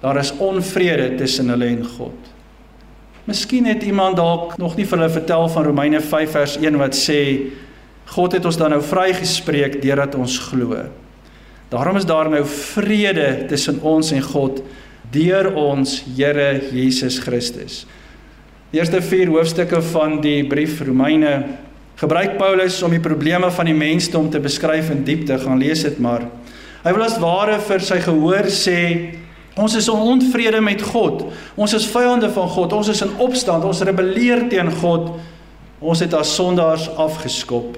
Daar 0.00 0.16
is 0.16 0.32
onvrede 0.38 1.14
tussen 1.14 1.48
hulle 1.48 1.66
en 1.66 1.84
God. 1.84 2.14
Miskien 3.24 3.64
het 3.66 3.82
iemand 3.82 4.16
dalk 4.16 4.56
nog 4.56 4.76
nie 4.76 4.86
vir 4.86 4.98
hulle 4.98 5.10
vertel 5.10 5.48
van 5.48 5.64
Romeine 5.64 6.00
5 6.00 6.30
vers 6.30 6.56
1 6.56 6.78
wat 6.78 6.94
sê 6.94 7.50
God 8.04 8.32
het 8.32 8.44
ons 8.44 8.56
dan 8.56 8.70
nou 8.70 8.82
vrygespreek 8.82 9.82
deurdat 9.82 10.14
ons 10.14 10.38
glo. 10.38 10.76
Daarom 11.68 11.96
is 11.96 12.06
daar 12.06 12.30
nou 12.30 12.44
vrede 12.44 13.44
tussen 13.48 13.80
ons 13.80 14.12
en 14.12 14.22
God 14.22 14.62
deur 15.10 15.54
ons 15.54 16.04
Here 16.16 16.60
Jesus 16.72 17.18
Christus. 17.18 17.86
Die 18.70 18.80
eerste 18.80 19.02
4 19.02 19.28
hoofstukke 19.28 19.82
van 19.82 20.20
die 20.20 20.44
brief 20.48 20.80
Romeine 20.80 21.44
gebruik 21.96 22.38
Paulus 22.38 22.82
om 22.82 22.90
die 22.90 23.00
probleme 23.00 23.50
van 23.50 23.66
die 23.66 23.76
mensdom 23.76 24.30
te 24.30 24.40
beskryf 24.40 24.90
in 24.90 25.04
diepte. 25.04 25.38
Gaan 25.38 25.58
lees 25.58 25.82
dit 25.82 25.98
maar. 25.98 26.26
Hy 26.82 26.92
wil 26.92 27.04
as 27.06 27.18
ware 27.22 27.60
vir 27.62 27.84
sy 27.84 28.00
gehoor 28.02 28.48
sê 28.50 28.78
Ons 29.52 29.74
is 29.76 29.88
in 29.88 30.00
onvrede 30.00 30.60
met 30.64 30.80
God. 30.80 31.26
Ons 31.60 31.74
is 31.76 31.84
vyande 31.92 32.30
van 32.32 32.48
God. 32.48 32.72
Ons 32.72 32.88
is 32.88 33.02
in 33.04 33.10
opstand. 33.20 33.66
Ons 33.68 33.82
rebelleer 33.84 34.46
teen 34.48 34.70
God. 34.80 35.10
Ons 35.82 36.00
het 36.00 36.14
as 36.16 36.32
sondaars 36.38 36.88
afgeskop. 36.96 37.76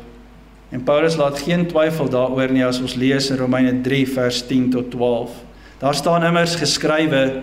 En 0.70 0.82
Paulus 0.86 1.16
laat 1.18 1.38
geen 1.42 1.66
twyfel 1.70 2.08
daaroor 2.10 2.54
nie 2.54 2.64
as 2.66 2.80
ons 2.82 2.94
lees 2.98 3.26
in 3.30 3.40
Romeine 3.40 3.80
3 3.82 4.04
vers 4.14 4.40
10 4.46 4.70
tot 4.74 4.90
12. 4.94 5.34
Daar 5.82 5.94
staan 5.94 6.24
immers 6.26 6.54
geskrywe: 6.58 7.42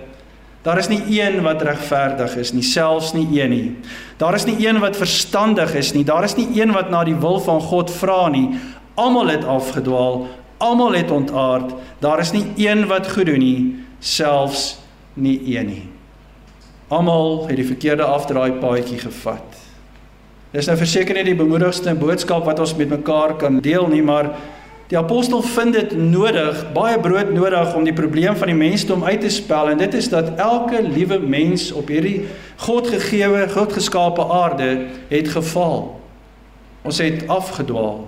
Daar 0.64 0.80
is 0.80 0.88
nie 0.88 1.02
een 1.20 1.42
wat 1.44 1.64
regverdig 1.66 2.36
is 2.38 2.52
nie, 2.54 2.64
selfs 2.64 3.14
nie 3.14 3.28
een 3.36 3.50
nie. 3.50 3.76
Daar 4.18 4.36
is 4.36 4.46
nie 4.46 4.60
een 4.68 4.80
wat 4.80 4.96
verstandig 4.96 5.74
is 5.76 5.94
nie. 5.94 6.04
Daar 6.08 6.24
is 6.24 6.36
nie 6.36 6.48
een 6.62 6.72
wat 6.72 6.90
na 6.90 7.04
die 7.04 7.16
wil 7.16 7.40
van 7.40 7.62
God 7.62 7.92
vra 7.92 8.30
nie. 8.30 8.48
Almal 8.96 9.28
het 9.28 9.46
afgedwaal, 9.46 10.28
almal 10.62 10.94
het 10.94 11.12
ontaard. 11.12 11.74
Daar 12.00 12.20
is 12.22 12.32
nie 12.32 12.46
een 12.56 12.86
wat 12.88 13.10
goed 13.12 13.26
doen 13.26 13.42
nie 13.42 13.82
selfs 14.02 14.78
nie 15.14 15.40
een 15.58 15.66
nie. 15.66 15.84
Almal 16.92 17.48
het 17.48 17.56
die 17.56 17.66
verkeerde 17.66 18.04
afdraai 18.04 18.52
paadjie 18.62 19.00
gevat. 19.00 19.60
Dis 20.52 20.68
nou 20.68 20.76
verseker 20.76 21.16
nie 21.16 21.30
die 21.30 21.38
bemoedigste 21.38 21.94
boodskap 21.96 22.44
wat 22.48 22.60
ons 22.60 22.74
met 22.76 22.90
mekaar 22.92 23.38
kan 23.40 23.62
deel 23.64 23.88
nie, 23.88 24.02
maar 24.04 24.34
die 24.92 24.98
apostel 25.00 25.40
vind 25.54 25.78
dit 25.78 25.94
nodig, 25.96 26.66
baie 26.76 26.98
brood 27.00 27.32
nodig 27.32 27.76
om 27.78 27.86
die 27.88 27.96
probleem 27.96 28.36
van 28.36 28.52
die 28.52 28.58
mensdom 28.58 29.06
uit 29.08 29.22
te 29.24 29.32
spel 29.32 29.72
en 29.72 29.80
dit 29.80 29.94
is 29.96 30.10
dat 30.12 30.34
elke 30.36 30.82
liewe 30.84 31.22
mens 31.24 31.70
op 31.72 31.88
hierdie 31.88 32.26
Godgegewe, 32.66 33.46
Godgeskape 33.54 34.26
aarde 34.28 34.72
het 35.08 35.32
geval. 35.32 35.96
Ons 36.84 37.00
het 37.00 37.24
afgedwaal. 37.32 38.04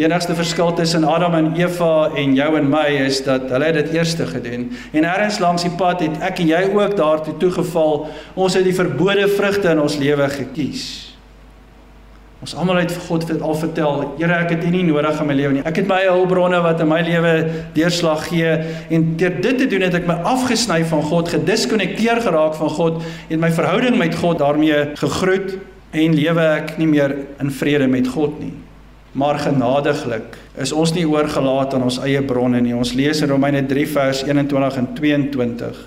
Die 0.00 0.06
enigste 0.06 0.32
verskil 0.32 0.70
tussen 0.72 1.04
Adam 1.04 1.34
en 1.36 1.48
Eva 1.58 2.08
en 2.16 2.30
jou 2.32 2.46
en 2.56 2.68
my 2.72 2.86
is 3.02 3.18
dat 3.20 3.50
hulle 3.52 3.66
dit 3.76 3.90
eerste 3.92 4.24
gedoen. 4.24 4.62
En 4.96 5.04
eers 5.04 5.36
langs 5.44 5.66
die 5.66 5.72
pad 5.76 6.00
het 6.00 6.14
ek 6.24 6.38
en 6.40 6.46
jy 6.48 6.60
ook 6.72 6.94
daartoe 6.96 7.34
toegeval. 7.42 8.06
Ons 8.32 8.56
het 8.56 8.64
die 8.64 8.72
verbode 8.72 9.26
vrugte 9.28 9.68
in 9.74 9.82
ons 9.82 9.98
lewe 10.00 10.28
gekies. 10.32 10.86
Ons 12.40 12.54
almal 12.56 12.80
het 12.80 12.94
vir 12.94 13.04
God 13.10 13.26
al 13.42 13.58
vertel, 13.60 14.00
Here, 14.16 14.38
ek 14.38 14.54
het 14.54 14.64
U 14.64 14.70
nie 14.72 14.86
nodig 14.88 15.20
in 15.20 15.28
my 15.28 15.36
lewe 15.36 15.58
nie. 15.58 15.66
Ek 15.68 15.82
het 15.82 15.92
my 15.92 16.00
hulpbronne 16.06 16.62
wat 16.64 16.80
in 16.80 16.88
my 16.88 17.02
lewe 17.04 17.34
deurslag 17.76 18.24
gee 18.30 18.56
en 18.88 19.06
deur 19.20 19.36
dit 19.44 19.60
te 19.60 19.68
doen 19.68 19.84
het 19.84 19.98
ek 20.00 20.08
my 20.08 20.16
afgesny 20.32 20.80
van 20.94 21.04
God, 21.12 21.28
gediskonnekteer 21.34 22.24
geraak 22.24 22.56
van 22.56 22.72
God 22.78 23.04
en 23.28 23.44
my 23.44 23.52
verhouding 23.52 24.00
met 24.00 24.16
God 24.24 24.40
daarmee 24.40 24.80
gegroet 25.04 25.58
en 25.92 26.18
lewe 26.22 26.50
ek 26.56 26.78
nie 26.80 26.88
meer 26.88 27.18
in 27.36 27.52
vrede 27.52 27.92
met 27.92 28.08
God 28.16 28.40
nie 28.40 28.56
maar 29.12 29.38
genadiglik 29.42 30.36
is 30.60 30.72
ons 30.72 30.92
nie 30.94 31.06
oorgelaat 31.08 31.74
aan 31.74 31.86
ons 31.88 31.98
eie 32.04 32.22
bronne 32.22 32.60
nie. 32.62 32.74
Ons 32.76 32.92
lees 32.94 33.22
in 33.24 33.30
Romeine 33.32 33.64
3 33.66 33.86
vers 33.90 34.22
21 34.26 34.76
en 34.76 34.88
22. 34.94 35.80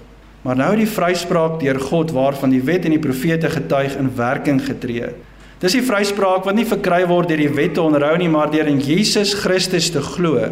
Maar 0.44 0.60
nou 0.60 0.72
die 0.76 0.90
vryspraak 0.90 1.62
deur 1.62 1.80
God 1.80 2.12
waarvan 2.12 2.52
die 2.52 2.64
wet 2.68 2.84
en 2.86 2.96
die 2.98 3.04
profete 3.04 3.50
getuig 3.50 3.96
in 4.00 4.12
werking 4.18 4.60
getree. 4.66 5.14
Dis 5.64 5.78
die 5.78 5.86
vryspraak 5.86 6.44
wat 6.44 6.58
nie 6.58 6.68
verkry 6.68 7.06
word 7.08 7.32
deur 7.32 7.40
die 7.40 7.54
wet 7.56 7.78
te 7.78 7.84
onderhou 7.84 8.18
nie, 8.20 8.28
maar 8.28 8.52
deur 8.52 8.68
in 8.68 8.82
Jesus 8.84 9.32
Christus 9.40 9.88
te 9.94 10.04
glo. 10.04 10.50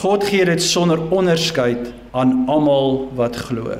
God 0.00 0.24
gee 0.24 0.46
dit 0.48 0.62
sonder 0.64 1.02
onderskeid 1.12 1.90
aan 2.16 2.46
almal 2.48 3.10
wat 3.18 3.36
glo. 3.50 3.76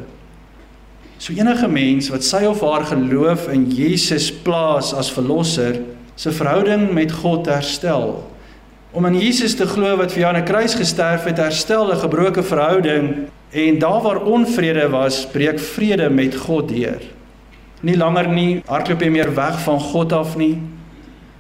So 1.17 1.33
enige 1.33 1.69
mens 1.71 2.11
wat 2.13 2.27
sy 2.27 2.43
of 2.51 2.61
haar 2.67 2.85
geloof 2.91 3.47
in 3.55 3.65
Jesus 3.73 4.29
plaas 4.45 4.93
as 4.93 5.09
verlosser, 5.15 5.79
se 6.15 6.33
verhouding 6.33 6.91
met 6.93 7.13
God 7.13 7.47
herstel. 7.47 8.33
Om 8.93 9.07
in 9.09 9.21
Jesus 9.21 9.55
te 9.57 9.67
glo 9.67 9.97
wat 9.97 10.13
vir 10.13 10.21
jou 10.21 10.35
aan 10.35 10.43
'n 10.43 10.45
kruis 10.45 10.75
gesterf 10.75 11.25
het, 11.25 11.39
herstel 11.39 11.93
'n 11.93 11.97
gebroke 11.97 12.43
verhouding 12.43 13.29
en 13.51 13.79
daar 13.79 14.03
waar 14.03 14.23
onvrede 14.23 14.89
was, 14.89 15.27
breek 15.27 15.61
vrede 15.61 16.11
met 16.11 16.37
God 16.37 16.69
deur. 16.69 17.01
Nie 17.81 17.97
langer 17.97 18.29
nie 18.29 18.63
hardloop 18.67 19.01
jy 19.01 19.09
meer 19.11 19.35
weg 19.35 19.61
van 19.61 19.81
God 19.81 20.13
af 20.13 20.37
nie. 20.37 20.59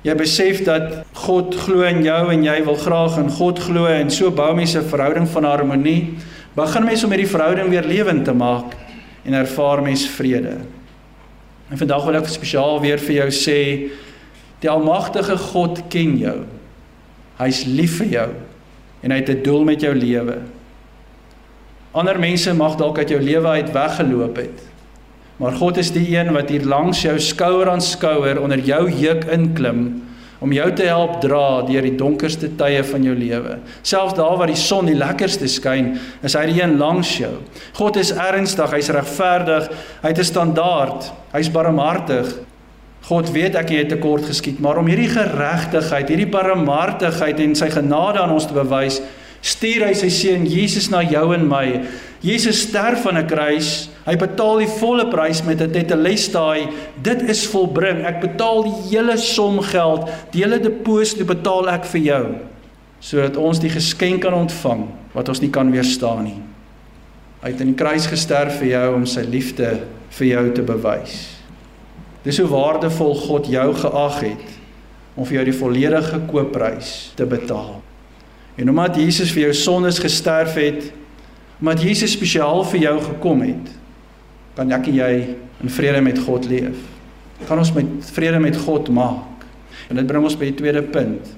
Jy 0.02 0.14
besef 0.14 0.64
dat 0.64 1.04
God 1.12 1.54
glo 1.54 1.82
in 1.82 2.02
jou 2.02 2.32
en 2.32 2.42
jy 2.42 2.64
wil 2.64 2.74
graag 2.74 3.18
in 3.18 3.30
God 3.30 3.58
glo 3.58 3.86
en 3.86 4.10
so 4.10 4.30
bou 4.30 4.54
mense 4.54 4.78
'n 4.78 4.88
verhouding 4.88 5.28
van 5.28 5.44
harmonie. 5.44 6.14
Begin 6.56 6.84
mense 6.84 7.04
om 7.04 7.12
hierdie 7.12 7.30
verhouding 7.30 7.68
weer 7.68 7.84
lewend 7.84 8.24
te 8.24 8.32
maak 8.32 8.74
en 9.24 9.32
ervaar 9.32 9.82
mens 9.82 10.06
vrede. 10.06 10.56
En 11.70 11.78
vandag 11.78 12.04
wil 12.04 12.14
ek 12.14 12.28
spesiaal 12.28 12.80
weer 12.80 12.98
vir 12.98 13.14
jou 13.14 13.28
sê 13.30 13.60
Die 14.62 14.70
almagtige 14.70 15.36
God 15.50 15.82
ken 15.90 16.16
jou. 16.20 16.38
Hy's 17.40 17.64
lief 17.66 17.98
vir 17.98 18.12
jou 18.16 18.28
en 19.02 19.10
hy 19.10 19.18
het 19.18 19.30
'n 19.30 19.42
doel 19.42 19.64
met 19.64 19.80
jou 19.80 19.94
lewe. 19.94 20.38
Ander 21.92 22.18
mense 22.18 22.54
mag 22.54 22.76
dalk 22.76 22.98
uit 22.98 23.08
jou 23.08 23.20
lewe 23.20 23.48
uit 23.48 23.72
weggeloop 23.72 24.36
het. 24.36 24.62
Maar 25.36 25.52
God 25.52 25.76
is 25.76 25.90
die 25.90 26.16
een 26.16 26.32
wat 26.32 26.48
hier 26.48 26.64
langs 26.64 27.02
jou 27.02 27.18
skouer 27.18 27.68
aan 27.68 27.80
skouer 27.80 28.40
onder 28.40 28.58
jou 28.58 28.90
juk 28.90 29.24
inklim 29.24 30.02
om 30.42 30.52
jou 30.52 30.72
te 30.74 30.82
help 30.82 31.20
dra 31.20 31.62
deur 31.62 31.82
die 31.82 31.96
donkerste 31.96 32.48
tye 32.58 32.82
van 32.84 33.04
jou 33.06 33.14
lewe. 33.14 33.58
Selfs 33.82 34.14
daar 34.18 34.36
waar 34.36 34.50
die 34.50 34.58
son 34.58 34.86
die 34.86 34.98
lekkerste 34.98 35.46
skyn, 35.48 35.92
is 36.22 36.34
hy 36.34 36.46
die 36.50 36.62
een 36.62 36.78
langs 36.78 37.12
jou. 37.20 37.36
God 37.78 37.96
is 37.96 38.10
ernstig, 38.10 38.70
hy's 38.74 38.90
regverdig, 38.90 39.70
hy 40.02 40.08
het 40.08 40.18
'n 40.18 40.24
standaard, 40.24 41.12
hy's 41.32 41.50
barmhartig 41.50 42.26
God 43.08 43.32
weet 43.34 43.56
ek 43.58 43.72
het 43.74 43.88
tekort 43.88 44.28
geskiet, 44.30 44.60
maar 44.62 44.78
om 44.78 44.86
hierdie 44.86 45.10
geregtigheid, 45.10 46.08
hierdie 46.08 46.30
barmhartigheid 46.30 47.40
en 47.42 47.56
sy 47.58 47.68
genade 47.72 48.22
aan 48.22 48.34
ons 48.34 48.46
te 48.46 48.54
bewys, 48.54 49.00
stuur 49.42 49.88
hy 49.88 49.94
sy 49.98 50.10
seun 50.12 50.46
Jesus 50.46 50.86
na 50.92 51.02
jou 51.02 51.24
en 51.34 51.48
my. 51.50 51.66
Jesus 52.22 52.60
sterf 52.68 53.06
aan 53.06 53.18
'n 53.18 53.26
kruis. 53.26 53.90
Hy 54.06 54.14
betaal 54.16 54.58
die 54.58 54.70
volle 54.78 55.10
prys 55.10 55.42
met 55.42 55.60
'n 55.60 55.72
tetelestai. 55.72 56.68
Dit 57.02 57.22
is 57.22 57.46
volbring. 57.46 58.06
Ek 58.06 58.20
betaal 58.20 58.62
die 58.62 58.78
hele 58.90 59.16
som 59.18 59.60
geld, 59.60 60.08
die 60.30 60.42
hele 60.42 60.60
deposito 60.60 61.24
betaal 61.24 61.68
ek 61.68 61.84
vir 61.84 62.00
jou 62.00 62.26
sodat 63.02 63.36
ons 63.36 63.58
die 63.58 63.70
geskenk 63.70 64.22
kan 64.22 64.34
ontvang 64.34 64.86
wat 65.12 65.28
ons 65.28 65.40
nie 65.40 65.50
kan 65.50 65.70
weerstaan 65.70 66.24
nie. 66.24 66.40
Hy 67.42 67.50
het 67.50 67.60
aan 67.60 67.72
die 67.74 67.74
kruis 67.74 68.06
gesterf 68.06 68.60
vir 68.60 68.68
jou 68.68 68.94
om 68.94 69.06
sy 69.06 69.24
liefde 69.26 69.80
vir 70.10 70.26
jou 70.26 70.52
te 70.54 70.62
bewys. 70.62 71.41
Dis 72.22 72.38
hoe 72.38 72.48
waardevol 72.50 73.14
God 73.18 73.48
jou 73.50 73.68
geag 73.74 74.20
het 74.22 74.58
om 75.14 75.26
vir 75.28 75.40
jou 75.40 75.46
die 75.50 75.56
volledige 75.56 76.20
koopprys 76.30 77.12
te 77.18 77.26
betaal. 77.28 77.80
En 78.56 78.70
omdat 78.70 78.96
Jesus 79.00 79.32
vir 79.32 79.48
jou 79.48 79.54
sondes 79.56 79.98
gesterf 80.00 80.54
het, 80.60 80.90
omdat 81.60 81.82
Jesus 81.84 82.14
spesiaal 82.16 82.64
vir 82.68 82.86
jou 82.86 82.96
gekom 83.10 83.44
het, 83.44 83.72
kan 84.56 84.72
ek 84.72 84.90
en 84.90 84.98
jy 85.00 85.12
in 85.62 85.72
vrede 85.72 86.00
met 86.04 86.18
God 86.26 86.48
leef. 86.50 86.78
Kan 87.48 87.58
ons 87.58 87.72
met 87.74 88.10
vrede 88.12 88.40
met 88.42 88.56
God 88.64 88.90
maak. 88.92 89.46
En 89.88 89.98
dit 89.98 90.06
bring 90.06 90.24
ons 90.24 90.36
by 90.38 90.50
die 90.50 90.58
tweede 90.60 90.82
punt. 90.84 91.32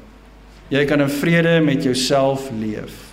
Jy 0.72 0.84
kan 0.88 1.02
in 1.04 1.12
vrede 1.12 1.58
met 1.64 1.84
jouself 1.86 2.48
leef. 2.58 3.03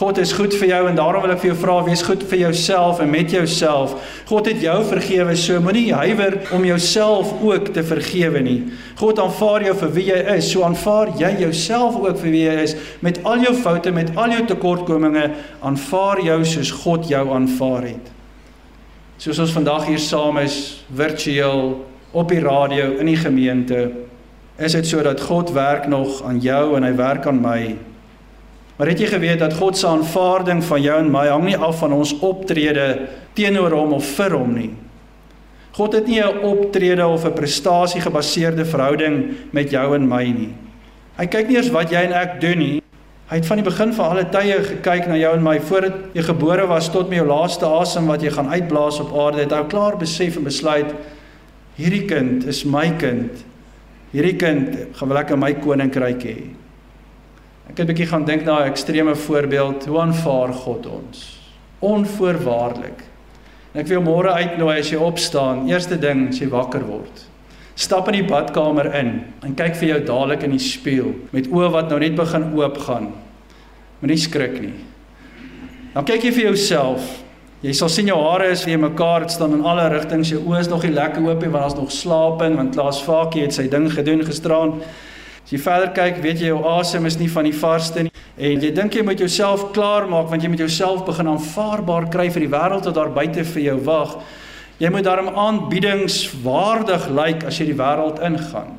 God 0.00 0.16
is 0.16 0.30
goed 0.32 0.54
vir 0.56 0.70
jou 0.70 0.84
en 0.88 0.96
daarom 0.96 1.26
wil 1.26 1.34
ek 1.34 1.42
vir 1.42 1.50
jou 1.50 1.56
vra 1.60 1.74
wees 1.84 2.00
goed 2.06 2.22
vir 2.30 2.38
jouself 2.46 3.02
en 3.04 3.10
met 3.12 3.28
jouself. 3.34 3.92
God 4.30 4.46
het 4.48 4.62
jou 4.64 4.78
vergewe, 4.88 5.34
so 5.36 5.60
moenie 5.60 5.90
huiwer 5.92 6.38
om 6.56 6.64
jouself 6.64 7.34
ook 7.44 7.68
te 7.74 7.84
vergewe 7.84 8.40
nie. 8.40 8.62
God 8.96 9.20
aanvaar 9.20 9.66
jou 9.66 9.74
vir 9.82 9.92
wie 9.98 10.04
jy 10.06 10.22
is, 10.38 10.48
so 10.48 10.64
aanvaar 10.64 11.12
jy 11.20 11.34
jouself 11.42 11.98
ook 12.00 12.16
vir 12.22 12.32
wie 12.32 12.46
jy 12.46 12.54
is 12.62 12.74
met 13.04 13.20
al 13.28 13.44
jou 13.44 13.52
foute, 13.60 13.92
met 13.92 14.14
al 14.16 14.32
jou 14.38 14.46
tekortkominge, 14.54 15.26
aanvaar 15.60 16.24
jou 16.30 16.38
soos 16.48 16.72
God 16.80 17.04
jou 17.12 17.26
aanvaar 17.36 17.90
het. 17.90 18.10
Soos 19.20 19.42
ons 19.44 19.52
vandag 19.52 19.84
hier 19.90 20.00
saam 20.00 20.40
is, 20.40 20.80
virtueel 20.96 21.74
op 22.16 22.32
die 22.32 22.40
radio 22.40 22.94
in 22.96 23.12
die 23.12 23.20
gemeente, 23.20 23.84
is 24.56 24.80
dit 24.80 24.88
sodat 24.88 25.20
God 25.28 25.52
werk 25.52 25.92
nog 25.92 26.22
aan 26.24 26.40
jou 26.40 26.72
en 26.80 26.88
hy 26.88 26.96
werk 26.96 27.28
aan 27.28 27.44
my. 27.44 27.89
Maar 28.80 28.94
het 28.94 29.02
jy 29.02 29.10
geweet 29.10 29.42
dat 29.42 29.52
God 29.60 29.76
se 29.76 29.84
aanvaarding 29.84 30.62
van 30.64 30.80
jou 30.80 30.94
en 31.02 31.10
my 31.12 31.26
hang 31.28 31.42
nie 31.44 31.56
af 31.56 31.82
van 31.82 31.92
ons 31.92 32.14
optrede 32.24 32.86
teenoor 33.36 33.74
hom 33.76 33.90
of 33.92 34.06
vir 34.16 34.32
hom 34.32 34.54
nie. 34.56 34.70
God 35.76 35.98
het 35.98 36.06
nie 36.08 36.22
'n 36.22 36.40
optrede 36.40 37.06
of 37.06 37.26
'n 37.26 37.36
prestasie 37.36 38.00
gebaseerde 38.00 38.64
verhouding 38.64 39.36
met 39.52 39.70
jou 39.70 39.94
en 39.94 40.08
my 40.08 40.24
nie. 40.24 40.54
Hy 41.18 41.26
kyk 41.26 41.48
nie 41.48 41.56
eers 41.56 41.70
wat 41.70 41.90
jy 41.90 42.00
en 42.08 42.12
ek 42.12 42.40
doen 42.40 42.58
nie. 42.58 42.82
Hy 43.28 43.36
het 43.36 43.46
van 43.46 43.56
die 43.56 43.70
begin 43.70 43.92
van 43.92 44.10
alle 44.10 44.24
tye 44.24 44.64
gekyk 44.64 45.06
na 45.08 45.16
jou 45.16 45.34
en 45.36 45.42
my 45.42 45.60
voordat 45.60 45.94
jy 46.14 46.22
gebore 46.22 46.66
was 46.66 46.88
tot 46.88 47.08
met 47.08 47.18
jou 47.18 47.26
laaste 47.26 47.66
asem 47.66 48.06
wat 48.06 48.22
jy 48.22 48.30
gaan 48.30 48.48
uitblaas 48.48 49.00
op 49.00 49.12
aarde. 49.12 49.40
Het 49.40 49.52
hy 49.52 49.64
klaar 49.68 49.96
besef 49.96 50.36
en 50.36 50.44
besluit 50.44 50.94
hierdie 51.76 52.06
kind 52.06 52.46
is 52.46 52.64
my 52.64 52.90
kind. 52.98 53.44
Hierdie 54.12 54.36
kind 54.36 54.76
gaan 54.92 55.08
wel 55.08 55.18
ek 55.18 55.30
in 55.30 55.38
my 55.38 55.52
koninkryk 55.52 56.22
hê. 56.22 56.59
Ek 57.68 57.78
het 57.78 57.80
'n 57.80 57.92
bietjie 57.92 58.06
gaan 58.06 58.24
dink 58.24 58.44
na 58.44 58.60
'n 58.64 58.70
ekstreme 58.70 59.14
voorbeeld 59.14 59.86
hoe 59.86 60.00
aanvaar 60.00 60.52
God 60.52 60.86
ons. 60.86 61.40
Onvoorwaardelik. 61.78 63.04
En 63.72 63.80
ek 63.80 63.86
wil 63.86 64.02
môre 64.02 64.32
uitnooi 64.32 64.78
as 64.78 64.90
jy 64.90 64.96
opstaan, 64.96 65.68
eerste 65.68 65.98
ding 65.98 66.28
as 66.28 66.38
jy 66.38 66.48
wakker 66.48 66.86
word. 66.86 67.26
Stap 67.74 68.08
in 68.08 68.14
die 68.14 68.28
badkamer 68.28 68.94
in 68.94 69.24
en 69.42 69.54
kyk 69.54 69.76
vir 69.76 69.88
jou 69.88 70.04
dadelik 70.04 70.42
in 70.42 70.50
die 70.50 70.58
spieël 70.58 71.14
met 71.30 71.46
oë 71.48 71.70
wat 71.70 71.88
nou 71.88 71.98
net 71.98 72.16
begin 72.16 72.52
oop 72.54 72.78
gaan. 72.78 73.12
Moenie 74.00 74.18
skrik 74.18 74.60
nie. 74.60 74.74
Dan 75.94 76.04
kyk 76.04 76.22
jy 76.22 76.32
vir 76.32 76.44
jouself 76.44 77.22
Jy 77.60 77.74
sal 77.76 77.90
sien 77.92 78.06
jou 78.08 78.16
hare 78.16 78.46
is 78.54 78.62
weer 78.64 78.78
mekaar 78.80 79.26
het 79.26 79.34
staan 79.34 79.52
in 79.52 79.66
alle 79.68 79.84
rigtings. 79.92 80.30
Jou 80.32 80.38
oë 80.48 80.62
is 80.62 80.68
nog 80.72 80.84
nie 80.86 80.94
lekker 80.96 81.26
oop 81.26 81.42
nie 81.44 81.50
want 81.52 81.66
daar's 81.66 81.76
nog 81.76 81.90
slaap 81.92 82.40
in 82.46 82.54
want 82.56 82.72
Klaas 82.72 83.02
Vakie 83.04 83.42
het 83.42 83.52
sy 83.52 83.66
ding 83.68 83.84
gedoen 83.92 84.24
gisteraan. 84.24 84.78
As 85.50 85.56
jy 85.56 85.58
verder 85.64 85.88
kyk, 85.90 86.20
weet 86.22 86.44
jy 86.44 86.52
jou 86.52 86.60
asem 86.70 87.08
is 87.08 87.16
nie 87.18 87.26
van 87.26 87.48
die 87.48 87.56
varsste 87.58 88.04
nie. 88.06 88.12
En 88.38 88.60
jy 88.62 88.68
dink 88.70 88.94
jy 88.94 89.02
moet 89.02 89.18
jouself 89.18 89.64
klaarmaak 89.74 90.28
want 90.30 90.44
jy 90.46 90.50
moet 90.52 90.62
jouself 90.62 91.00
begin 91.08 91.26
aanvaarbaar 91.32 92.06
kry 92.12 92.28
vir 92.30 92.44
die 92.44 92.50
wêreld 92.52 92.86
wat 92.86 92.94
daar 92.94 93.10
buite 93.10 93.42
vir 93.42 93.64
jou 93.64 93.74
wag. 93.88 94.12
Jy 94.78 94.92
moet 94.94 95.08
daarom 95.08 95.32
aanbiedingswaardig 95.34 97.08
lyk 97.18 97.42
as 97.50 97.58
jy 97.58 97.66
die 97.72 97.76
wêreld 97.82 98.22
ingaan. 98.22 98.78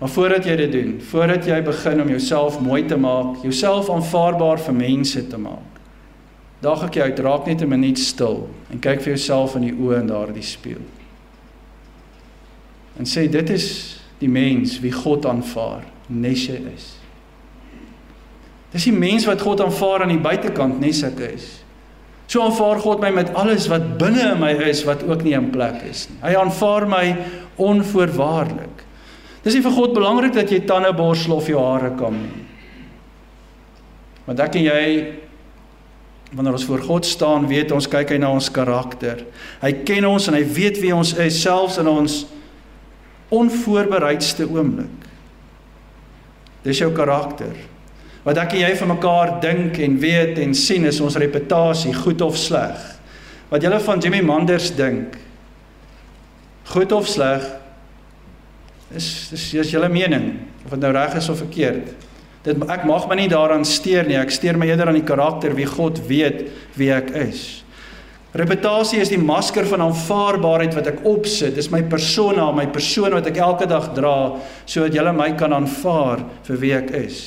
Maar 0.00 0.10
voordat 0.10 0.50
jy 0.50 0.58
dit 0.58 0.74
doen, 0.74 0.90
voordat 1.12 1.46
jy 1.46 1.60
begin 1.62 2.02
om 2.02 2.10
jouself 2.16 2.58
mooi 2.58 2.82
te 2.90 2.98
maak, 2.98 3.38
jouself 3.46 3.94
aanvaarbaar 3.94 4.58
vir 4.66 4.74
mense 4.74 5.22
te 5.30 5.38
maak, 5.38 5.70
Daag 6.60 6.82
ek 6.90 6.98
jou 6.98 7.04
uit, 7.08 7.20
raak 7.24 7.46
net 7.46 7.62
'n 7.62 7.68
minuut 7.68 7.98
stil 7.98 8.48
en 8.70 8.78
kyk 8.78 9.00
vir 9.00 9.16
jouself 9.16 9.54
in 9.56 9.62
die 9.62 9.72
oë 9.72 10.00
in 10.00 10.06
daardie 10.06 10.42
spieël. 10.42 10.84
En 12.98 13.06
sê 13.06 13.30
dit 13.30 13.50
is 13.50 13.99
die 14.20 14.28
mens 14.28 14.78
wie 14.82 14.92
God 14.92 15.26
aanvaar, 15.28 15.84
nes 16.08 16.44
jy 16.48 16.58
is. 16.74 16.90
Dis 18.70 18.86
die 18.86 18.94
mens 18.94 19.26
wat 19.26 19.42
God 19.42 19.62
aanvaar 19.64 20.04
aan 20.04 20.12
die 20.14 20.22
buitekant, 20.22 20.78
nes 20.82 21.02
ek 21.06 21.22
is. 21.30 21.48
So 22.30 22.44
aanvaar 22.44 22.78
God 22.84 23.00
my 23.02 23.10
met 23.14 23.32
alles 23.38 23.66
wat 23.70 23.96
binne 23.98 24.28
in 24.36 24.42
my 24.42 24.52
is 24.68 24.84
wat 24.86 25.02
ook 25.08 25.24
nie 25.26 25.34
in 25.34 25.48
plek 25.50 25.80
is 25.88 26.06
nie. 26.10 26.20
Hy 26.22 26.36
aanvaar 26.38 26.86
my 26.90 27.04
onvoorwaardelik. 27.60 28.84
Dis 29.42 29.56
nie 29.56 29.64
vir 29.64 29.74
God 29.74 29.96
belangrik 29.96 30.36
dat 30.36 30.52
jy 30.52 30.60
tande 30.68 30.92
borsel 30.94 31.34
of 31.40 31.48
jou 31.50 31.58
hare 31.58 31.90
kam 31.98 32.20
nie. 32.20 32.44
Want 34.28 34.44
ek 34.46 34.60
en 34.60 34.68
jy 34.68 34.84
Wanneer 36.30 36.54
ons 36.54 36.64
voor 36.64 36.82
God 36.86 37.06
staan, 37.06 37.46
weet 37.50 37.72
ons 37.74 37.88
kyk 37.90 38.12
hy 38.14 38.16
na 38.22 38.28
ons 38.30 38.46
karakter. 38.54 39.24
Hy 39.58 39.72
ken 39.82 40.04
ons 40.06 40.28
en 40.30 40.36
hy 40.38 40.44
weet 40.46 40.76
wie 40.78 40.92
ons 40.94 41.10
is 41.18 41.40
selfs 41.42 41.80
in 41.82 41.90
ons 41.90 42.20
onvoorbereidste 43.30 44.46
oomblik. 44.50 45.06
Dis 46.66 46.82
jou 46.82 46.90
karakter. 46.92 47.54
Wat 48.26 48.36
ek 48.42 48.58
en 48.58 48.64
jy 48.66 48.74
van 48.82 48.92
mekaar 48.92 49.32
dink 49.40 49.78
en 49.80 49.96
weet 50.02 50.40
en 50.42 50.52
sien 50.54 50.84
is 50.88 51.00
ons 51.00 51.16
reputasie, 51.16 51.94
goed 51.96 52.20
of 52.24 52.36
sleg. 52.36 52.76
Wat 53.50 53.64
julle 53.64 53.80
van 53.82 54.02
Jimmy 54.02 54.20
Manders 54.22 54.68
dink, 54.76 55.16
goed 56.70 56.92
of 56.92 57.08
sleg, 57.08 57.46
is 58.94 59.06
dis 59.30 59.46
is 59.62 59.72
julle 59.72 59.88
mening 59.90 60.32
of 60.66 60.74
dit 60.74 60.82
nou 60.82 60.92
reg 60.94 61.16
is 61.18 61.30
of 61.32 61.40
verkeerd. 61.40 61.90
Dit 62.44 62.60
ek 62.72 62.86
mag 62.88 63.06
my 63.08 63.16
nie 63.18 63.30
daaraan 63.30 63.64
steur 63.68 64.06
nie. 64.08 64.18
Ek 64.18 64.32
steur 64.32 64.58
my 64.58 64.68
eerder 64.70 64.90
aan 64.90 64.98
die 64.98 65.06
karakter 65.06 65.54
wie 65.56 65.68
God 65.68 66.00
weet 66.08 66.46
wie 66.78 66.90
ek 66.94 67.12
is. 67.20 67.62
Reputasie 68.30 69.00
is 69.02 69.10
die 69.10 69.18
masker 69.18 69.66
van 69.66 69.82
aanvaarbaarheid 69.88 70.76
wat 70.76 70.90
ek 70.92 71.00
opsit. 71.08 71.56
Dis 71.56 71.70
my 71.72 71.80
persona, 71.90 72.46
my 72.54 72.68
persoon 72.70 73.16
wat 73.16 73.26
ek 73.26 73.40
elke 73.42 73.66
dag 73.70 73.88
dra 73.96 74.36
sodat 74.70 74.94
jy 74.94 75.04
my 75.16 75.32
kan 75.38 75.54
aanvaar 75.56 76.22
vir 76.46 76.60
wie 76.62 76.74
ek 76.76 76.92
is. 76.94 77.24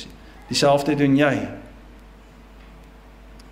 Dieselfde 0.48 0.96
doen 0.96 1.18
jy. 1.18 1.34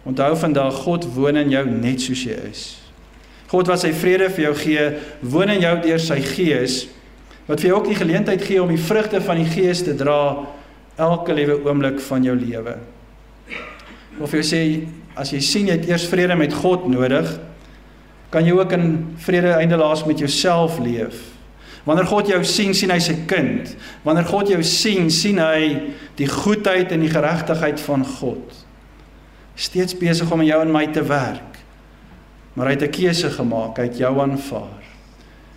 Onthou 0.08 0.32
vandag 0.40 0.80
God 0.82 1.04
woon 1.14 1.38
in 1.38 1.52
jou 1.52 1.66
net 1.68 2.00
soos 2.02 2.24
jy 2.24 2.38
is. 2.48 2.64
God 3.52 3.68
wat 3.68 3.82
sy 3.82 3.92
vrede 3.92 4.30
vir 4.32 4.46
jou 4.48 4.54
gee, 4.56 4.88
woon 5.20 5.52
in 5.52 5.60
jou 5.60 5.76
deur 5.84 6.00
sy 6.00 6.18
gees 6.24 6.86
wat 7.48 7.60
vir 7.60 7.72
jou 7.72 7.78
ook 7.80 7.88
die 7.90 7.98
geleentheid 7.98 8.42
gee 8.46 8.62
om 8.62 8.70
die 8.70 8.80
vrugte 8.80 9.20
van 9.20 9.40
die 9.42 9.50
gees 9.50 9.82
te 9.84 9.92
dra 9.98 10.46
elke 10.96 11.34
liewe 11.36 11.58
oomblik 11.66 12.00
van 12.06 12.24
jou 12.24 12.36
lewe. 12.38 12.76
Of 14.22 14.32
jy 14.36 14.42
sê 14.46 14.60
as 15.18 15.32
jy 15.32 15.40
sien 15.40 15.68
jy 15.68 15.76
het 15.76 15.88
eers 15.88 16.06
vrede 16.08 16.36
met 16.38 16.54
God 16.54 16.88
nodig, 16.90 17.28
kan 18.32 18.46
jy 18.46 18.54
ook 18.56 18.72
in 18.72 18.86
vrede 19.20 19.52
eindelaas 19.58 20.06
met 20.08 20.18
jouself 20.18 20.78
leef. 20.80 21.32
Wanneer 21.84 22.06
God 22.06 22.28
jou 22.30 22.40
sien, 22.46 22.74
sien 22.74 22.92
hy 22.94 22.98
sy 23.02 23.16
kind. 23.28 23.74
Wanneer 24.06 24.28
God 24.30 24.52
jou 24.52 24.60
sien, 24.64 25.10
sien 25.10 25.40
hy 25.42 25.92
die 26.16 26.28
goedheid 26.30 26.94
en 26.94 27.02
die 27.02 27.10
geregtigheid 27.10 27.82
van 27.82 28.06
God. 28.06 28.60
Steeds 29.58 29.96
besig 29.98 30.30
om 30.32 30.44
in 30.44 30.52
jou 30.52 30.60
en 30.62 30.72
my 30.72 30.86
te 30.94 31.02
werk. 31.04 31.58
Maar 32.54 32.70
hy 32.70 32.72
het 32.76 32.82
'n 32.82 32.96
keuse 32.96 33.30
gemaak, 33.30 33.76
hy 33.78 33.82
het 33.82 33.98
jou 33.98 34.20
aanvaar. 34.20 34.82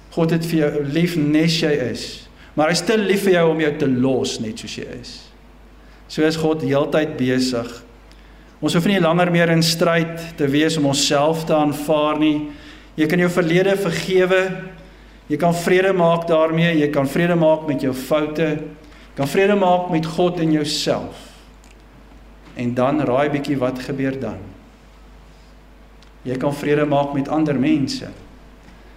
God 0.10 0.32
het 0.32 0.46
vir 0.46 0.60
jou 0.60 0.84
lief 0.84 1.16
nes 1.16 1.60
jy 1.60 1.72
is. 1.92 2.28
Maar 2.56 2.68
hy 2.68 2.72
is 2.72 2.82
te 2.82 2.98
lief 2.98 3.24
vir 3.24 3.34
jou 3.34 3.50
om 3.52 3.60
jou 3.60 3.78
te 3.78 3.88
los 3.88 4.40
net 4.40 4.60
soos 4.60 4.76
jy 4.76 4.88
is. 5.02 5.32
So 6.08 6.22
is 6.22 6.36
God 6.36 6.62
heeltyd 6.62 7.18
besig. 7.18 7.85
Ons 8.66 8.74
hoef 8.74 8.88
nie 8.90 8.98
langer 8.98 9.30
meer 9.30 9.52
in 9.54 9.62
stryd 9.62 10.32
te 10.40 10.48
wees 10.50 10.74
om 10.80 10.88
onsself 10.90 11.44
te 11.46 11.54
aanvaar 11.54 12.18
nie. 12.18 12.48
Jy 12.98 13.06
kan 13.12 13.22
jou 13.22 13.28
verlede 13.30 13.76
vergewe. 13.78 14.40
Jy 15.30 15.38
kan 15.38 15.54
vrede 15.54 15.92
maak 15.94 16.26
daarmee. 16.32 16.72
Jy 16.80 16.88
kan 16.96 17.06
vrede 17.06 17.36
maak 17.38 17.68
met 17.70 17.86
jou 17.86 17.94
foute. 17.94 18.48
Jy 18.58 19.20
kan 19.20 19.30
vrede 19.30 19.58
maak 19.62 19.92
met 19.94 20.10
God 20.16 20.42
en 20.42 20.56
jouself. 20.56 21.20
En 22.58 22.74
dan 22.74 23.04
raai 23.06 23.30
bietjie 23.36 23.60
wat 23.62 23.84
gebeur 23.86 24.18
dan? 24.18 24.42
Jy 26.26 26.40
kan 26.42 26.58
vrede 26.58 26.88
maak 26.90 27.14
met 27.14 27.30
ander 27.30 27.60
mense. 27.62 28.10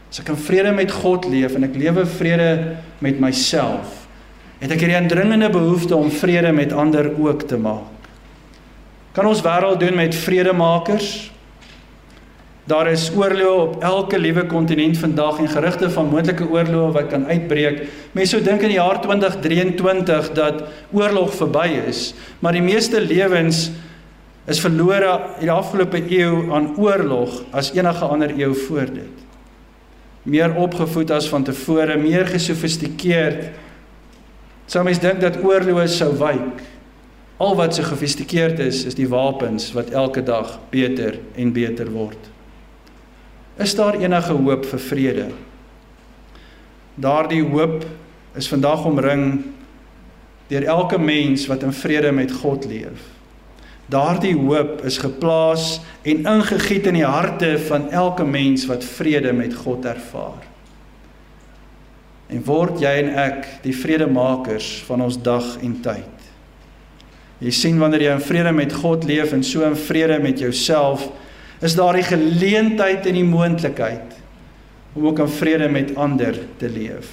As 0.09 0.22
ek 0.22 0.33
in 0.33 0.40
vrede 0.46 0.72
met 0.72 0.96
God 1.02 1.28
leef 1.28 1.59
en 1.59 1.68
ek 1.68 1.76
lewe 1.76 2.07
vrede 2.09 2.50
met 3.04 3.20
myself, 3.20 4.07
het 4.62 4.72
ek 4.72 4.81
hierdie 4.81 4.96
indringende 4.96 5.52
behoefte 5.52 5.98
om 5.98 6.09
vrede 6.09 6.57
met 6.57 6.72
ander 6.72 7.12
ook 7.20 7.44
te 7.52 7.61
maak. 7.61 7.97
Kan 9.18 9.26
ons 9.26 9.40
wêreld 9.42 9.81
doen 9.83 9.96
met 9.98 10.14
vredemakers? 10.14 11.07
Daar 12.70 12.87
is 12.87 13.09
oorloë 13.11 13.54
op 13.64 13.83
elke 13.83 14.18
liewe 14.20 14.44
kontinent 14.46 15.00
vandag 15.00 15.40
en 15.42 15.50
gerugte 15.50 15.88
van 15.90 16.07
moontlike 16.12 16.46
oorloë 16.46 16.92
wat 16.94 17.09
kan 17.11 17.24
uitbreek. 17.26 17.81
Mense 18.14 18.37
sou 18.37 18.40
dink 18.46 18.62
in 18.62 18.76
die 18.76 18.78
jaar 18.78 19.00
2023 19.02 20.31
dat 20.38 20.62
oorlog 20.94 21.35
verby 21.35 21.66
is, 21.88 22.12
maar 22.38 22.54
die 22.54 22.62
meeste 22.62 23.02
lewens 23.02 23.72
is 24.46 24.62
verlore 24.62 25.16
in 25.40 25.48
die 25.48 25.52
afgelope 25.57 26.04
eeu 26.04 26.52
aan 26.54 26.70
oorlog 26.78 27.40
as 27.50 27.72
enige 27.74 28.07
ander 28.07 28.38
eeu 28.38 28.54
voor 28.68 28.87
dit 29.00 29.26
meer 30.28 30.54
opgevoed 30.61 31.11
as 31.16 31.26
van 31.33 31.42
tevore, 31.42 31.96
meer 31.96 32.26
gesofistikeerd. 32.28 33.48
Sou 34.68 34.83
mens 34.85 35.00
dink 35.00 35.22
dat 35.24 35.40
oorloë 35.42 35.87
sou 35.90 36.12
wyk. 36.20 36.61
Al 37.38 37.55
wat 37.55 37.74
so 37.74 37.83
gesofistikeerd 37.87 38.59
is, 38.59 38.83
is 38.85 38.96
die 38.98 39.09
wapens 39.09 39.70
wat 39.72 39.92
elke 39.94 40.22
dag 40.27 40.57
beter 40.70 41.20
en 41.38 41.53
beter 41.55 41.90
word. 41.94 42.18
Is 43.62 43.74
daar 43.79 43.94
enige 43.94 44.35
hoop 44.35 44.66
vir 44.66 44.83
vrede? 44.83 45.29
Daardie 46.98 47.44
hoop 47.46 47.87
is 48.35 48.51
vandag 48.51 48.85
omring 48.87 49.44
deur 50.51 50.66
elke 50.66 50.98
mens 50.98 51.46
wat 51.46 51.62
in 51.62 51.72
vrede 51.72 52.11
met 52.12 52.33
God 52.33 52.66
leef. 52.66 53.07
Daardie 53.87 54.35
hoop 54.37 54.83
is 54.85 54.98
geplaas 54.98 55.79
en 56.03 56.27
ingegiet 56.27 56.90
in 56.90 56.98
die 56.98 57.07
harte 57.07 57.55
van 57.70 57.87
elke 57.90 58.24
mens 58.24 58.66
wat 58.66 58.85
vrede 58.85 59.33
met 59.33 59.55
God 59.55 59.87
ervaar. 59.87 60.42
En 62.29 62.42
word 62.44 62.83
jy 62.83 62.92
en 63.01 63.14
ek 63.14 63.46
die 63.62 63.72
vredemakers 63.72 64.83
van 64.90 65.07
ons 65.07 65.16
dag 65.22 65.55
en 65.62 65.79
tyd. 65.87 66.17
Jy 67.38 67.53
sien 67.55 67.79
wanneer 67.79 68.03
jy 68.03 68.14
in 68.16 68.24
vrede 68.24 68.53
met 68.55 68.74
God 68.74 69.05
leef 69.07 69.33
en 69.33 69.44
so 69.46 69.62
in 69.66 69.77
vrede 69.79 70.18
met 70.22 70.40
jouself, 70.42 71.07
is 71.62 71.74
daar 71.79 71.98
die 71.98 72.07
geleentheid 72.07 73.07
en 73.07 73.18
die 73.18 73.27
moontlikheid 73.27 74.16
om 74.94 75.07
ook 75.07 75.20
in 75.22 75.31
vrede 75.31 75.68
met 75.70 75.94
ander 75.96 76.38
te 76.59 76.70
leef. 76.70 77.11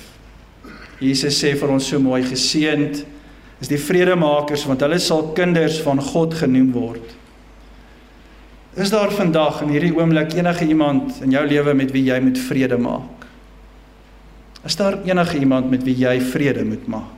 Jesus 1.01 1.37
sê 1.37 1.53
vir 1.57 1.73
ons 1.75 1.89
so 1.91 1.99
mooi 2.01 2.23
geseënd 2.25 3.03
is 3.61 3.69
die 3.71 3.79
vredemakers 3.79 4.65
want 4.67 4.83
hulle 4.83 4.99
sal 5.01 5.29
kinders 5.37 5.77
van 5.83 6.01
God 6.01 6.33
genoem 6.39 6.71
word. 6.75 7.15
Is 8.75 8.91
daar 8.91 9.13
vandag 9.15 9.61
in 9.63 9.71
hierdie 9.71 9.93
oomblik 9.95 10.33
enige 10.35 10.67
iemand 10.67 11.21
in 11.23 11.35
jou 11.35 11.43
lewe 11.47 11.75
met 11.77 11.93
wie 11.95 12.03
jy 12.09 12.17
moet 12.23 12.39
vrede 12.47 12.79
maak? 12.81 13.27
Is 14.67 14.75
daar 14.75 14.97
enige 15.05 15.39
iemand 15.39 15.69
met 15.71 15.85
wie 15.87 15.95
jy 15.95 16.17
vrede 16.33 16.65
moet 16.67 16.87
maak? 16.91 17.14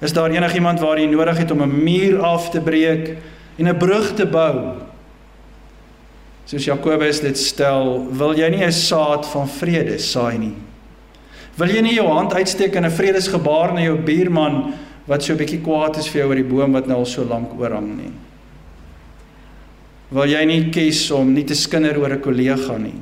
Is 0.00 0.12
daar 0.12 0.30
enige 0.30 0.54
iemand 0.54 0.80
waar 0.80 0.98
jy 0.98 1.06
nodig 1.06 1.38
het 1.38 1.50
om 1.50 1.62
'n 1.62 1.82
muur 1.82 2.20
af 2.22 2.50
te 2.50 2.60
breek 2.60 3.16
en 3.56 3.68
'n 3.68 3.76
brug 3.76 4.14
te 4.14 4.26
bou? 4.26 4.74
Soos 6.44 6.64
Jakobus 6.64 7.20
dit 7.20 7.38
stel, 7.38 8.06
wil 8.10 8.34
jy 8.34 8.48
nie 8.48 8.64
'n 8.64 8.72
saad 8.72 9.26
van 9.26 9.48
vrede 9.48 9.98
saai 9.98 10.38
nie? 10.38 10.54
Wil 11.56 11.68
jy 11.68 11.80
nie 11.80 11.94
jou 11.94 12.06
hand 12.06 12.34
uitsteek 12.34 12.74
in 12.74 12.84
'n 12.84 12.90
vredesgebaar 12.90 13.72
na 13.72 13.80
jou 13.80 13.96
buurman 13.96 14.74
wat 15.08 15.22
so 15.22 15.32
'n 15.32 15.38
bietjie 15.38 15.60
kwaad 15.60 15.96
is 15.96 16.08
vir 16.08 16.20
jou 16.20 16.28
oor 16.28 16.36
die 16.36 16.44
boom 16.44 16.72
wat 16.72 16.86
nou 16.86 16.98
al 16.98 17.06
so 17.06 17.24
lank 17.24 17.58
oorhang 17.58 17.96
nie. 17.96 18.12
Wil 20.10 20.26
jy 20.26 20.44
nie 20.44 20.70
kies 20.70 21.10
om 21.10 21.32
nie 21.32 21.44
te 21.44 21.54
skinder 21.54 21.98
oor 21.98 22.12
'n 22.12 22.20
kollega 22.20 22.78
nie? 22.78 22.94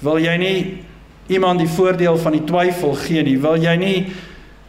Wil 0.00 0.18
jy 0.18 0.36
nie 0.36 0.78
iemand 1.28 1.60
die 1.60 1.68
voordeel 1.68 2.16
van 2.16 2.32
die 2.32 2.44
twyfel 2.44 2.94
gee 2.94 3.22
nie? 3.22 3.38
Wil 3.38 3.56
jy 3.56 3.76
nie 3.76 4.06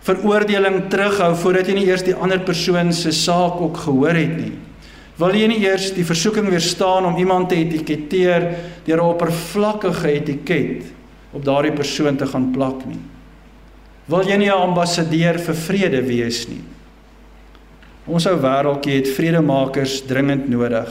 veroordeling 0.03 0.89
terughou 0.91 1.31
voordat 1.39 1.69
jy 1.69 1.77
nie 1.77 1.87
eers 1.87 2.03
die 2.03 2.15
ander 2.15 2.41
persoon 2.43 2.91
se 2.93 3.11
saak 3.15 3.61
ook 3.61 3.77
gehoor 3.85 4.17
het 4.17 4.35
nie? 4.37 4.53
Wil 5.21 5.37
jy 5.37 5.47
nie 5.47 5.61
eers 5.61 5.91
die 5.93 6.05
versoeking 6.05 6.49
weerstaan 6.49 7.05
om 7.05 7.17
iemand 7.21 7.51
te 7.51 7.59
etiketeer 7.61 8.47
deur 8.85 8.97
'n 8.97 9.09
oppervlakkige 9.13 10.11
etiket 10.11 10.83
op 11.31 11.45
daardie 11.45 11.71
persoon 11.71 12.17
te 12.17 12.25
gaan 12.25 12.51
plak 12.51 12.85
nie? 12.85 12.99
Wil 14.07 14.27
jy 14.27 14.37
nie 14.37 14.49
'n 14.49 14.69
ambassadeur 14.69 15.39
vir 15.39 15.55
vrede 15.55 16.01
wees 16.01 16.47
nie? 16.47 16.63
Ons 18.05 18.25
ou 18.27 18.35
wêreldjie 18.35 18.95
het 18.95 19.07
vredemakers 19.07 20.01
dringend 20.01 20.49
nodig. 20.49 20.89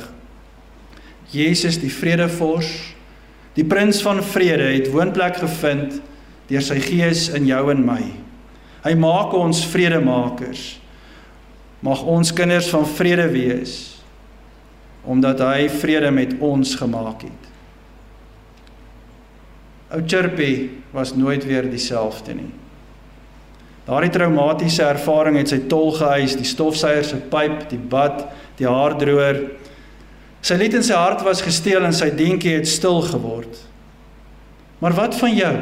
Jesus 1.31 1.79
die 1.79 1.93
vredevors, 1.93 2.95
die 3.55 3.65
prins 3.65 4.01
van 4.03 4.23
vrede 4.23 4.73
het 4.73 4.91
woonplek 4.91 5.37
gevind 5.37 6.01
deur 6.49 6.63
sy 6.63 6.81
gees 6.81 7.29
in 7.29 7.47
jou 7.47 7.71
en 7.71 7.85
my. 7.85 8.03
Hy 8.83 8.95
maak 8.99 9.35
ons 9.39 9.63
vredemakers. 9.71 10.65
Mag 11.83 12.03
ons 12.07 12.33
kinders 12.35 12.71
van 12.73 12.87
vrede 12.99 13.29
wees 13.33 13.81
omdat 15.03 15.41
hy 15.43 15.65
vrede 15.67 16.13
met 16.15 16.37
ons 16.39 16.77
gemaak 16.79 17.25
het. 17.27 17.47
Ou 19.91 19.99
Chirpy 20.07 20.53
was 20.95 21.11
nooit 21.19 21.43
weer 21.43 21.67
dieselfde 21.67 22.37
nie. 22.39 22.53
Daardie 23.83 24.13
traumatiese 24.15 24.85
ervaring 24.87 25.41
het 25.41 25.51
sy 25.51 25.59
tol 25.67 25.91
geëis, 25.97 26.37
die 26.39 26.47
stofsuier 26.47 27.03
se 27.03 27.19
pyp, 27.33 27.65
die 27.73 27.81
bad, 27.81 28.23
die 28.61 28.69
haardroër. 28.71 29.41
Sy 30.43 30.59
lied 30.61 30.79
in 30.79 30.87
sy 30.87 30.95
hart 30.95 31.25
was 31.27 31.43
gesteel 31.43 31.83
en 31.83 31.95
sy 31.97 32.13
dingetjie 32.15 32.61
het 32.61 32.71
stil 32.71 33.03
geword. 33.11 33.59
Maar 34.79 34.95
wat 34.99 35.19
van 35.19 35.35
jou? 35.35 35.57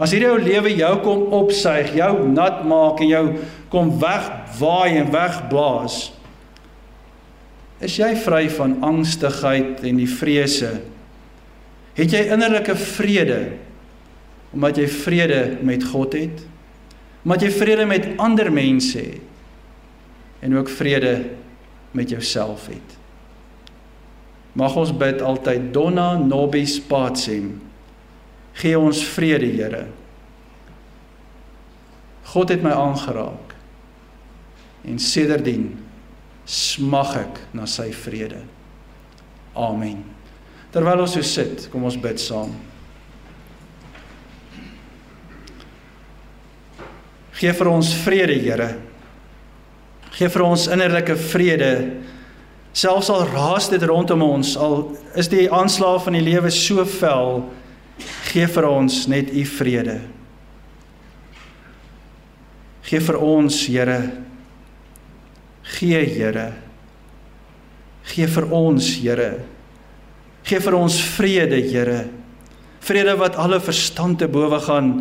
As 0.00 0.14
hierdie 0.14 0.30
ou 0.30 0.38
lewe 0.40 0.72
jou 0.76 0.92
kom 1.04 1.26
opsuig, 1.36 1.92
jou 1.98 2.12
nat 2.32 2.62
maak 2.68 3.02
en 3.04 3.10
jou 3.10 3.24
kom 3.72 3.92
wegwaai 4.00 5.00
en 5.02 5.10
wegblaas. 5.12 5.98
Is 7.82 7.98
jy 7.98 8.12
vry 8.22 8.46
van 8.52 8.78
angstigheid 8.86 9.82
en 9.84 9.98
die 10.00 10.08
vrese? 10.08 10.70
Het 11.98 12.16
jy 12.16 12.24
innerlike 12.32 12.78
vrede 12.78 13.42
omdat 14.52 14.76
jy 14.76 14.86
vrede 14.92 15.42
met 15.64 15.84
God 15.88 16.12
het? 16.12 16.42
omdat 17.22 17.44
jy 17.46 17.50
vrede 17.54 17.86
met 17.86 18.08
ander 18.18 18.50
mense 18.52 18.98
het 18.98 19.20
en 20.42 20.56
ook 20.56 20.68
vrede 20.68 21.22
met 21.94 22.10
jouself 22.10 22.66
het. 22.66 22.96
Mag 24.58 24.74
ons 24.76 24.90
bid 24.96 25.22
altyd 25.22 25.70
Donna 25.72 26.16
nobis 26.18 26.80
pacem. 26.80 27.60
Gee 28.60 28.78
ons 28.78 29.00
vrede, 29.14 29.48
Here. 29.48 29.86
God 32.32 32.52
het 32.52 32.62
my 32.64 32.72
aangeraak. 32.72 33.54
En 34.88 34.98
sedertdien 34.98 35.70
smag 36.48 37.14
ek 37.20 37.40
na 37.54 37.68
sy 37.70 37.90
vrede. 37.94 38.42
Amen. 39.54 40.02
Terwyl 40.72 41.04
ons 41.04 41.16
so 41.18 41.24
sit, 41.26 41.68
kom 41.72 41.84
ons 41.86 41.98
bid 42.00 42.20
saam. 42.20 42.54
Gee 47.36 47.52
vir 47.58 47.70
ons 47.72 47.92
vrede, 48.04 48.38
Here. 48.40 48.70
Gee 50.12 50.28
vir 50.32 50.44
ons 50.44 50.68
innerlike 50.70 51.16
vrede. 51.30 51.72
Selfs 52.76 53.10
al 53.12 53.26
raas 53.32 53.68
dit 53.72 53.82
rondom 53.84 54.22
ons, 54.24 54.54
al 54.56 54.92
is 55.18 55.28
die 55.28 55.48
aanslag 55.52 56.04
van 56.06 56.16
die 56.16 56.24
lewe 56.24 56.52
so 56.52 56.84
vel, 56.88 57.42
gee 58.32 58.48
vir 58.48 58.64
ons 58.64 59.04
net 59.12 59.28
u 59.28 59.44
vrede. 59.44 59.98
Gee 62.88 63.00
vir 63.00 63.18
ons, 63.20 63.58
Here. 63.68 63.98
Gee, 65.76 66.00
Here. 66.08 66.48
Gee 68.08 68.26
vir 68.26 68.48
ons, 68.52 68.88
Here. 69.02 69.30
Gee 70.48 70.60
vir 70.64 70.76
ons 70.78 70.96
vrede, 71.14 71.60
Here. 71.68 72.00
Vrede 72.82 73.14
wat 73.20 73.36
alle 73.38 73.60
verstand 73.62 74.18
te 74.18 74.28
bowe 74.28 74.58
gaan 74.64 74.94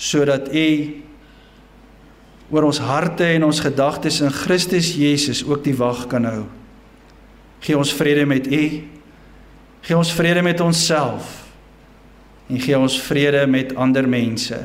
sodat 0.00 0.48
U 0.48 0.68
oor 2.50 2.64
ons 2.70 2.78
harte 2.80 3.26
en 3.36 3.44
ons 3.44 3.58
gedagtes 3.60 4.22
in 4.24 4.32
Christus 4.32 4.94
Jesus 4.96 5.42
ook 5.44 5.60
die 5.66 5.74
wag 5.76 6.06
kan 6.10 6.24
hou. 6.24 6.46
Gee 7.60 7.76
ons 7.76 7.92
vrede 7.94 8.24
met 8.26 8.48
U. 8.48 8.62
Gee 9.84 9.98
ons 9.98 10.12
vrede 10.16 10.42
met 10.42 10.64
onsself. 10.64 11.39
En 12.50 12.58
gee 12.58 12.78
ons 12.78 12.98
vrede 13.06 13.44
met 13.46 13.74
ander 13.78 14.08
mense. 14.08 14.58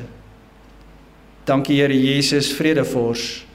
Dankie 1.46 1.78
Here 1.78 1.94
Jesus, 1.94 2.50
vredevors, 2.58 3.46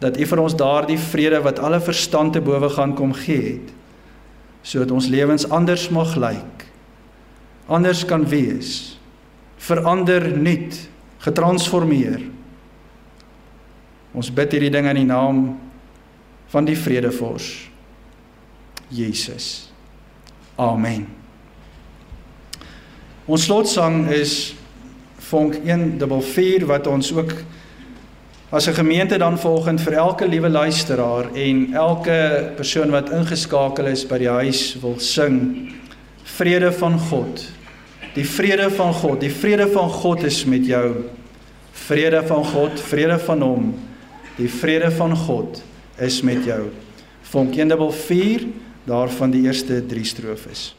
dat 0.00 0.16
U 0.16 0.26
vir 0.28 0.40
ons 0.40 0.56
daardie 0.56 0.98
vrede 1.00 1.42
wat 1.44 1.60
alle 1.60 1.80
verstand 1.84 2.32
te 2.36 2.40
bowe 2.44 2.70
gaan 2.72 2.94
kom 2.96 3.12
gee 3.16 3.42
het, 3.56 3.74
sodat 4.64 4.94
ons 4.96 5.10
lewens 5.12 5.44
anders 5.52 5.88
mag 5.92 6.16
lyk. 6.16 6.64
Anders 7.66 8.04
kan 8.08 8.24
wees. 8.28 8.96
Verander 9.60 10.28
nuut 10.32 10.78
getransformeer. 11.26 12.22
Ons 14.16 14.32
bid 14.32 14.56
hierdie 14.56 14.72
ding 14.72 14.88
in 14.88 15.02
die 15.02 15.08
naam 15.08 15.46
van 16.52 16.68
die 16.68 16.78
Vredevors 16.78 17.50
Jesus. 18.88 19.68
Amen. 20.56 21.15
Ons 23.26 23.44
slotsang 23.44 24.10
is 24.14 24.54
vonk 25.30 25.58
144 25.64 26.66
wat 26.66 26.86
ons 26.86 27.12
ook 27.12 27.32
as 28.50 28.68
'n 28.68 28.74
gemeente 28.74 29.18
dan 29.18 29.38
volgend 29.38 29.80
vir 29.80 29.92
elke 29.92 30.28
liewe 30.28 30.48
luisteraar 30.48 31.34
en 31.34 31.74
elke 31.74 32.52
persoon 32.56 32.90
wat 32.90 33.10
ingeskakel 33.10 33.86
is 33.86 34.06
by 34.06 34.18
die 34.18 34.30
huis 34.30 34.76
wil 34.80 34.98
sing 34.98 35.72
vrede 36.24 36.72
van 36.72 36.98
God 36.98 37.56
Die 38.16 38.24
vrede 38.24 38.70
van 38.72 38.94
God, 38.96 39.20
die 39.20 39.32
vrede 39.32 39.66
van 39.68 39.90
God 39.92 40.22
is 40.24 40.44
met 40.48 40.64
jou. 40.64 41.04
Vrede 41.76 42.22
van 42.24 42.44
God, 42.44 42.80
vrede 42.80 43.18
van 43.20 43.42
hom. 43.44 43.74
Die 44.38 44.48
vrede 44.48 44.88
van 44.96 45.12
God 45.16 45.60
is 46.00 46.22
met 46.24 46.44
jou. 46.48 46.62
Vonk 47.28 47.52
144 47.54 48.48
daarvan 48.88 49.34
die 49.34 49.42
eerste 49.44 49.82
3 49.86 50.04
strofes. 50.04 50.70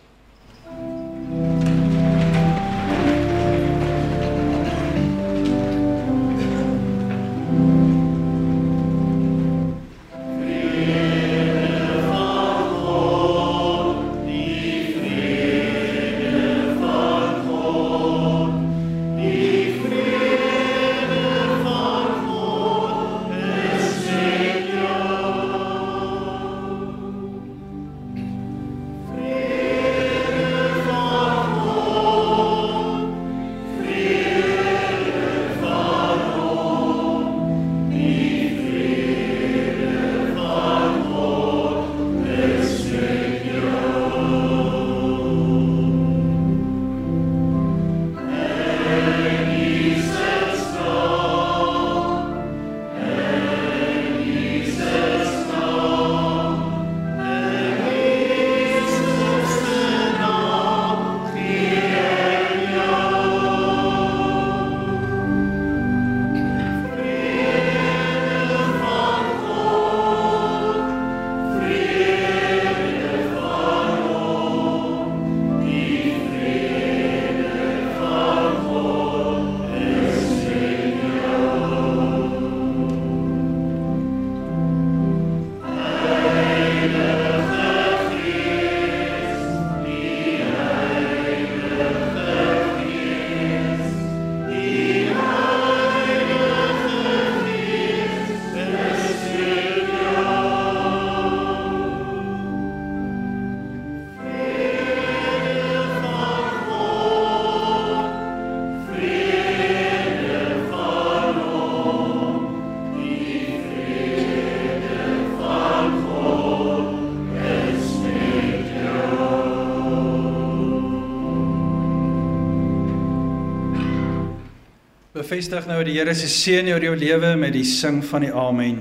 Bevestig 125.27 125.65
nou 125.67 125.81
die 125.83 125.97
Here 125.97 126.13
se 126.15 126.29
seën 126.31 126.69
oor 126.71 126.79
jou 126.79 126.93
lewe 126.95 127.33
met 127.35 127.51
die 127.51 127.65
sing 127.67 127.97
van 128.07 128.23
die 128.23 128.29
amen. 128.31 128.77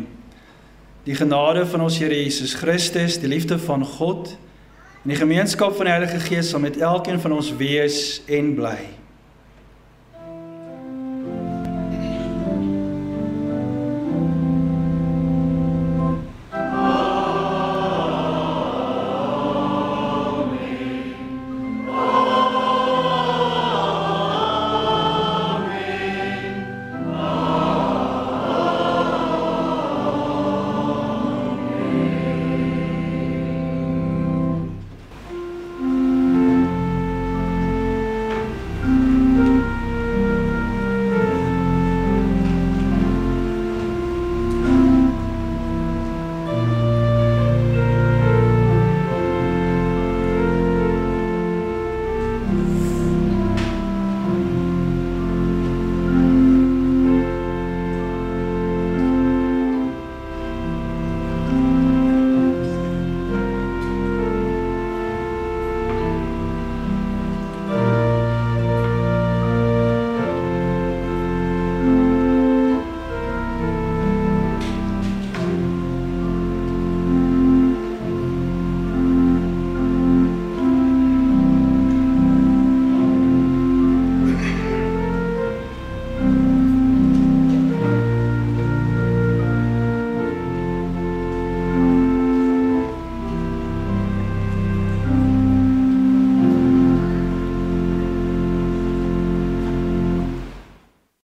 Die 1.02 1.16
genade 1.18 1.64
van 1.66 1.82
ons 1.82 1.96
Here 1.98 2.14
Jesus 2.14 2.52
Christus, 2.54 3.16
die 3.18 3.26
liefde 3.26 3.56
van 3.58 3.82
God 3.82 4.30
en 5.02 5.10
die 5.10 5.18
gemeenskap 5.18 5.74
van 5.74 5.90
die 5.90 5.94
Heilige 5.96 6.20
Gees 6.22 6.52
sal 6.54 6.62
met 6.62 6.78
elkeen 6.78 7.18
van 7.18 7.34
ons 7.34 7.50
wees 7.58 8.20
en 8.30 8.52
bly. 8.54 8.78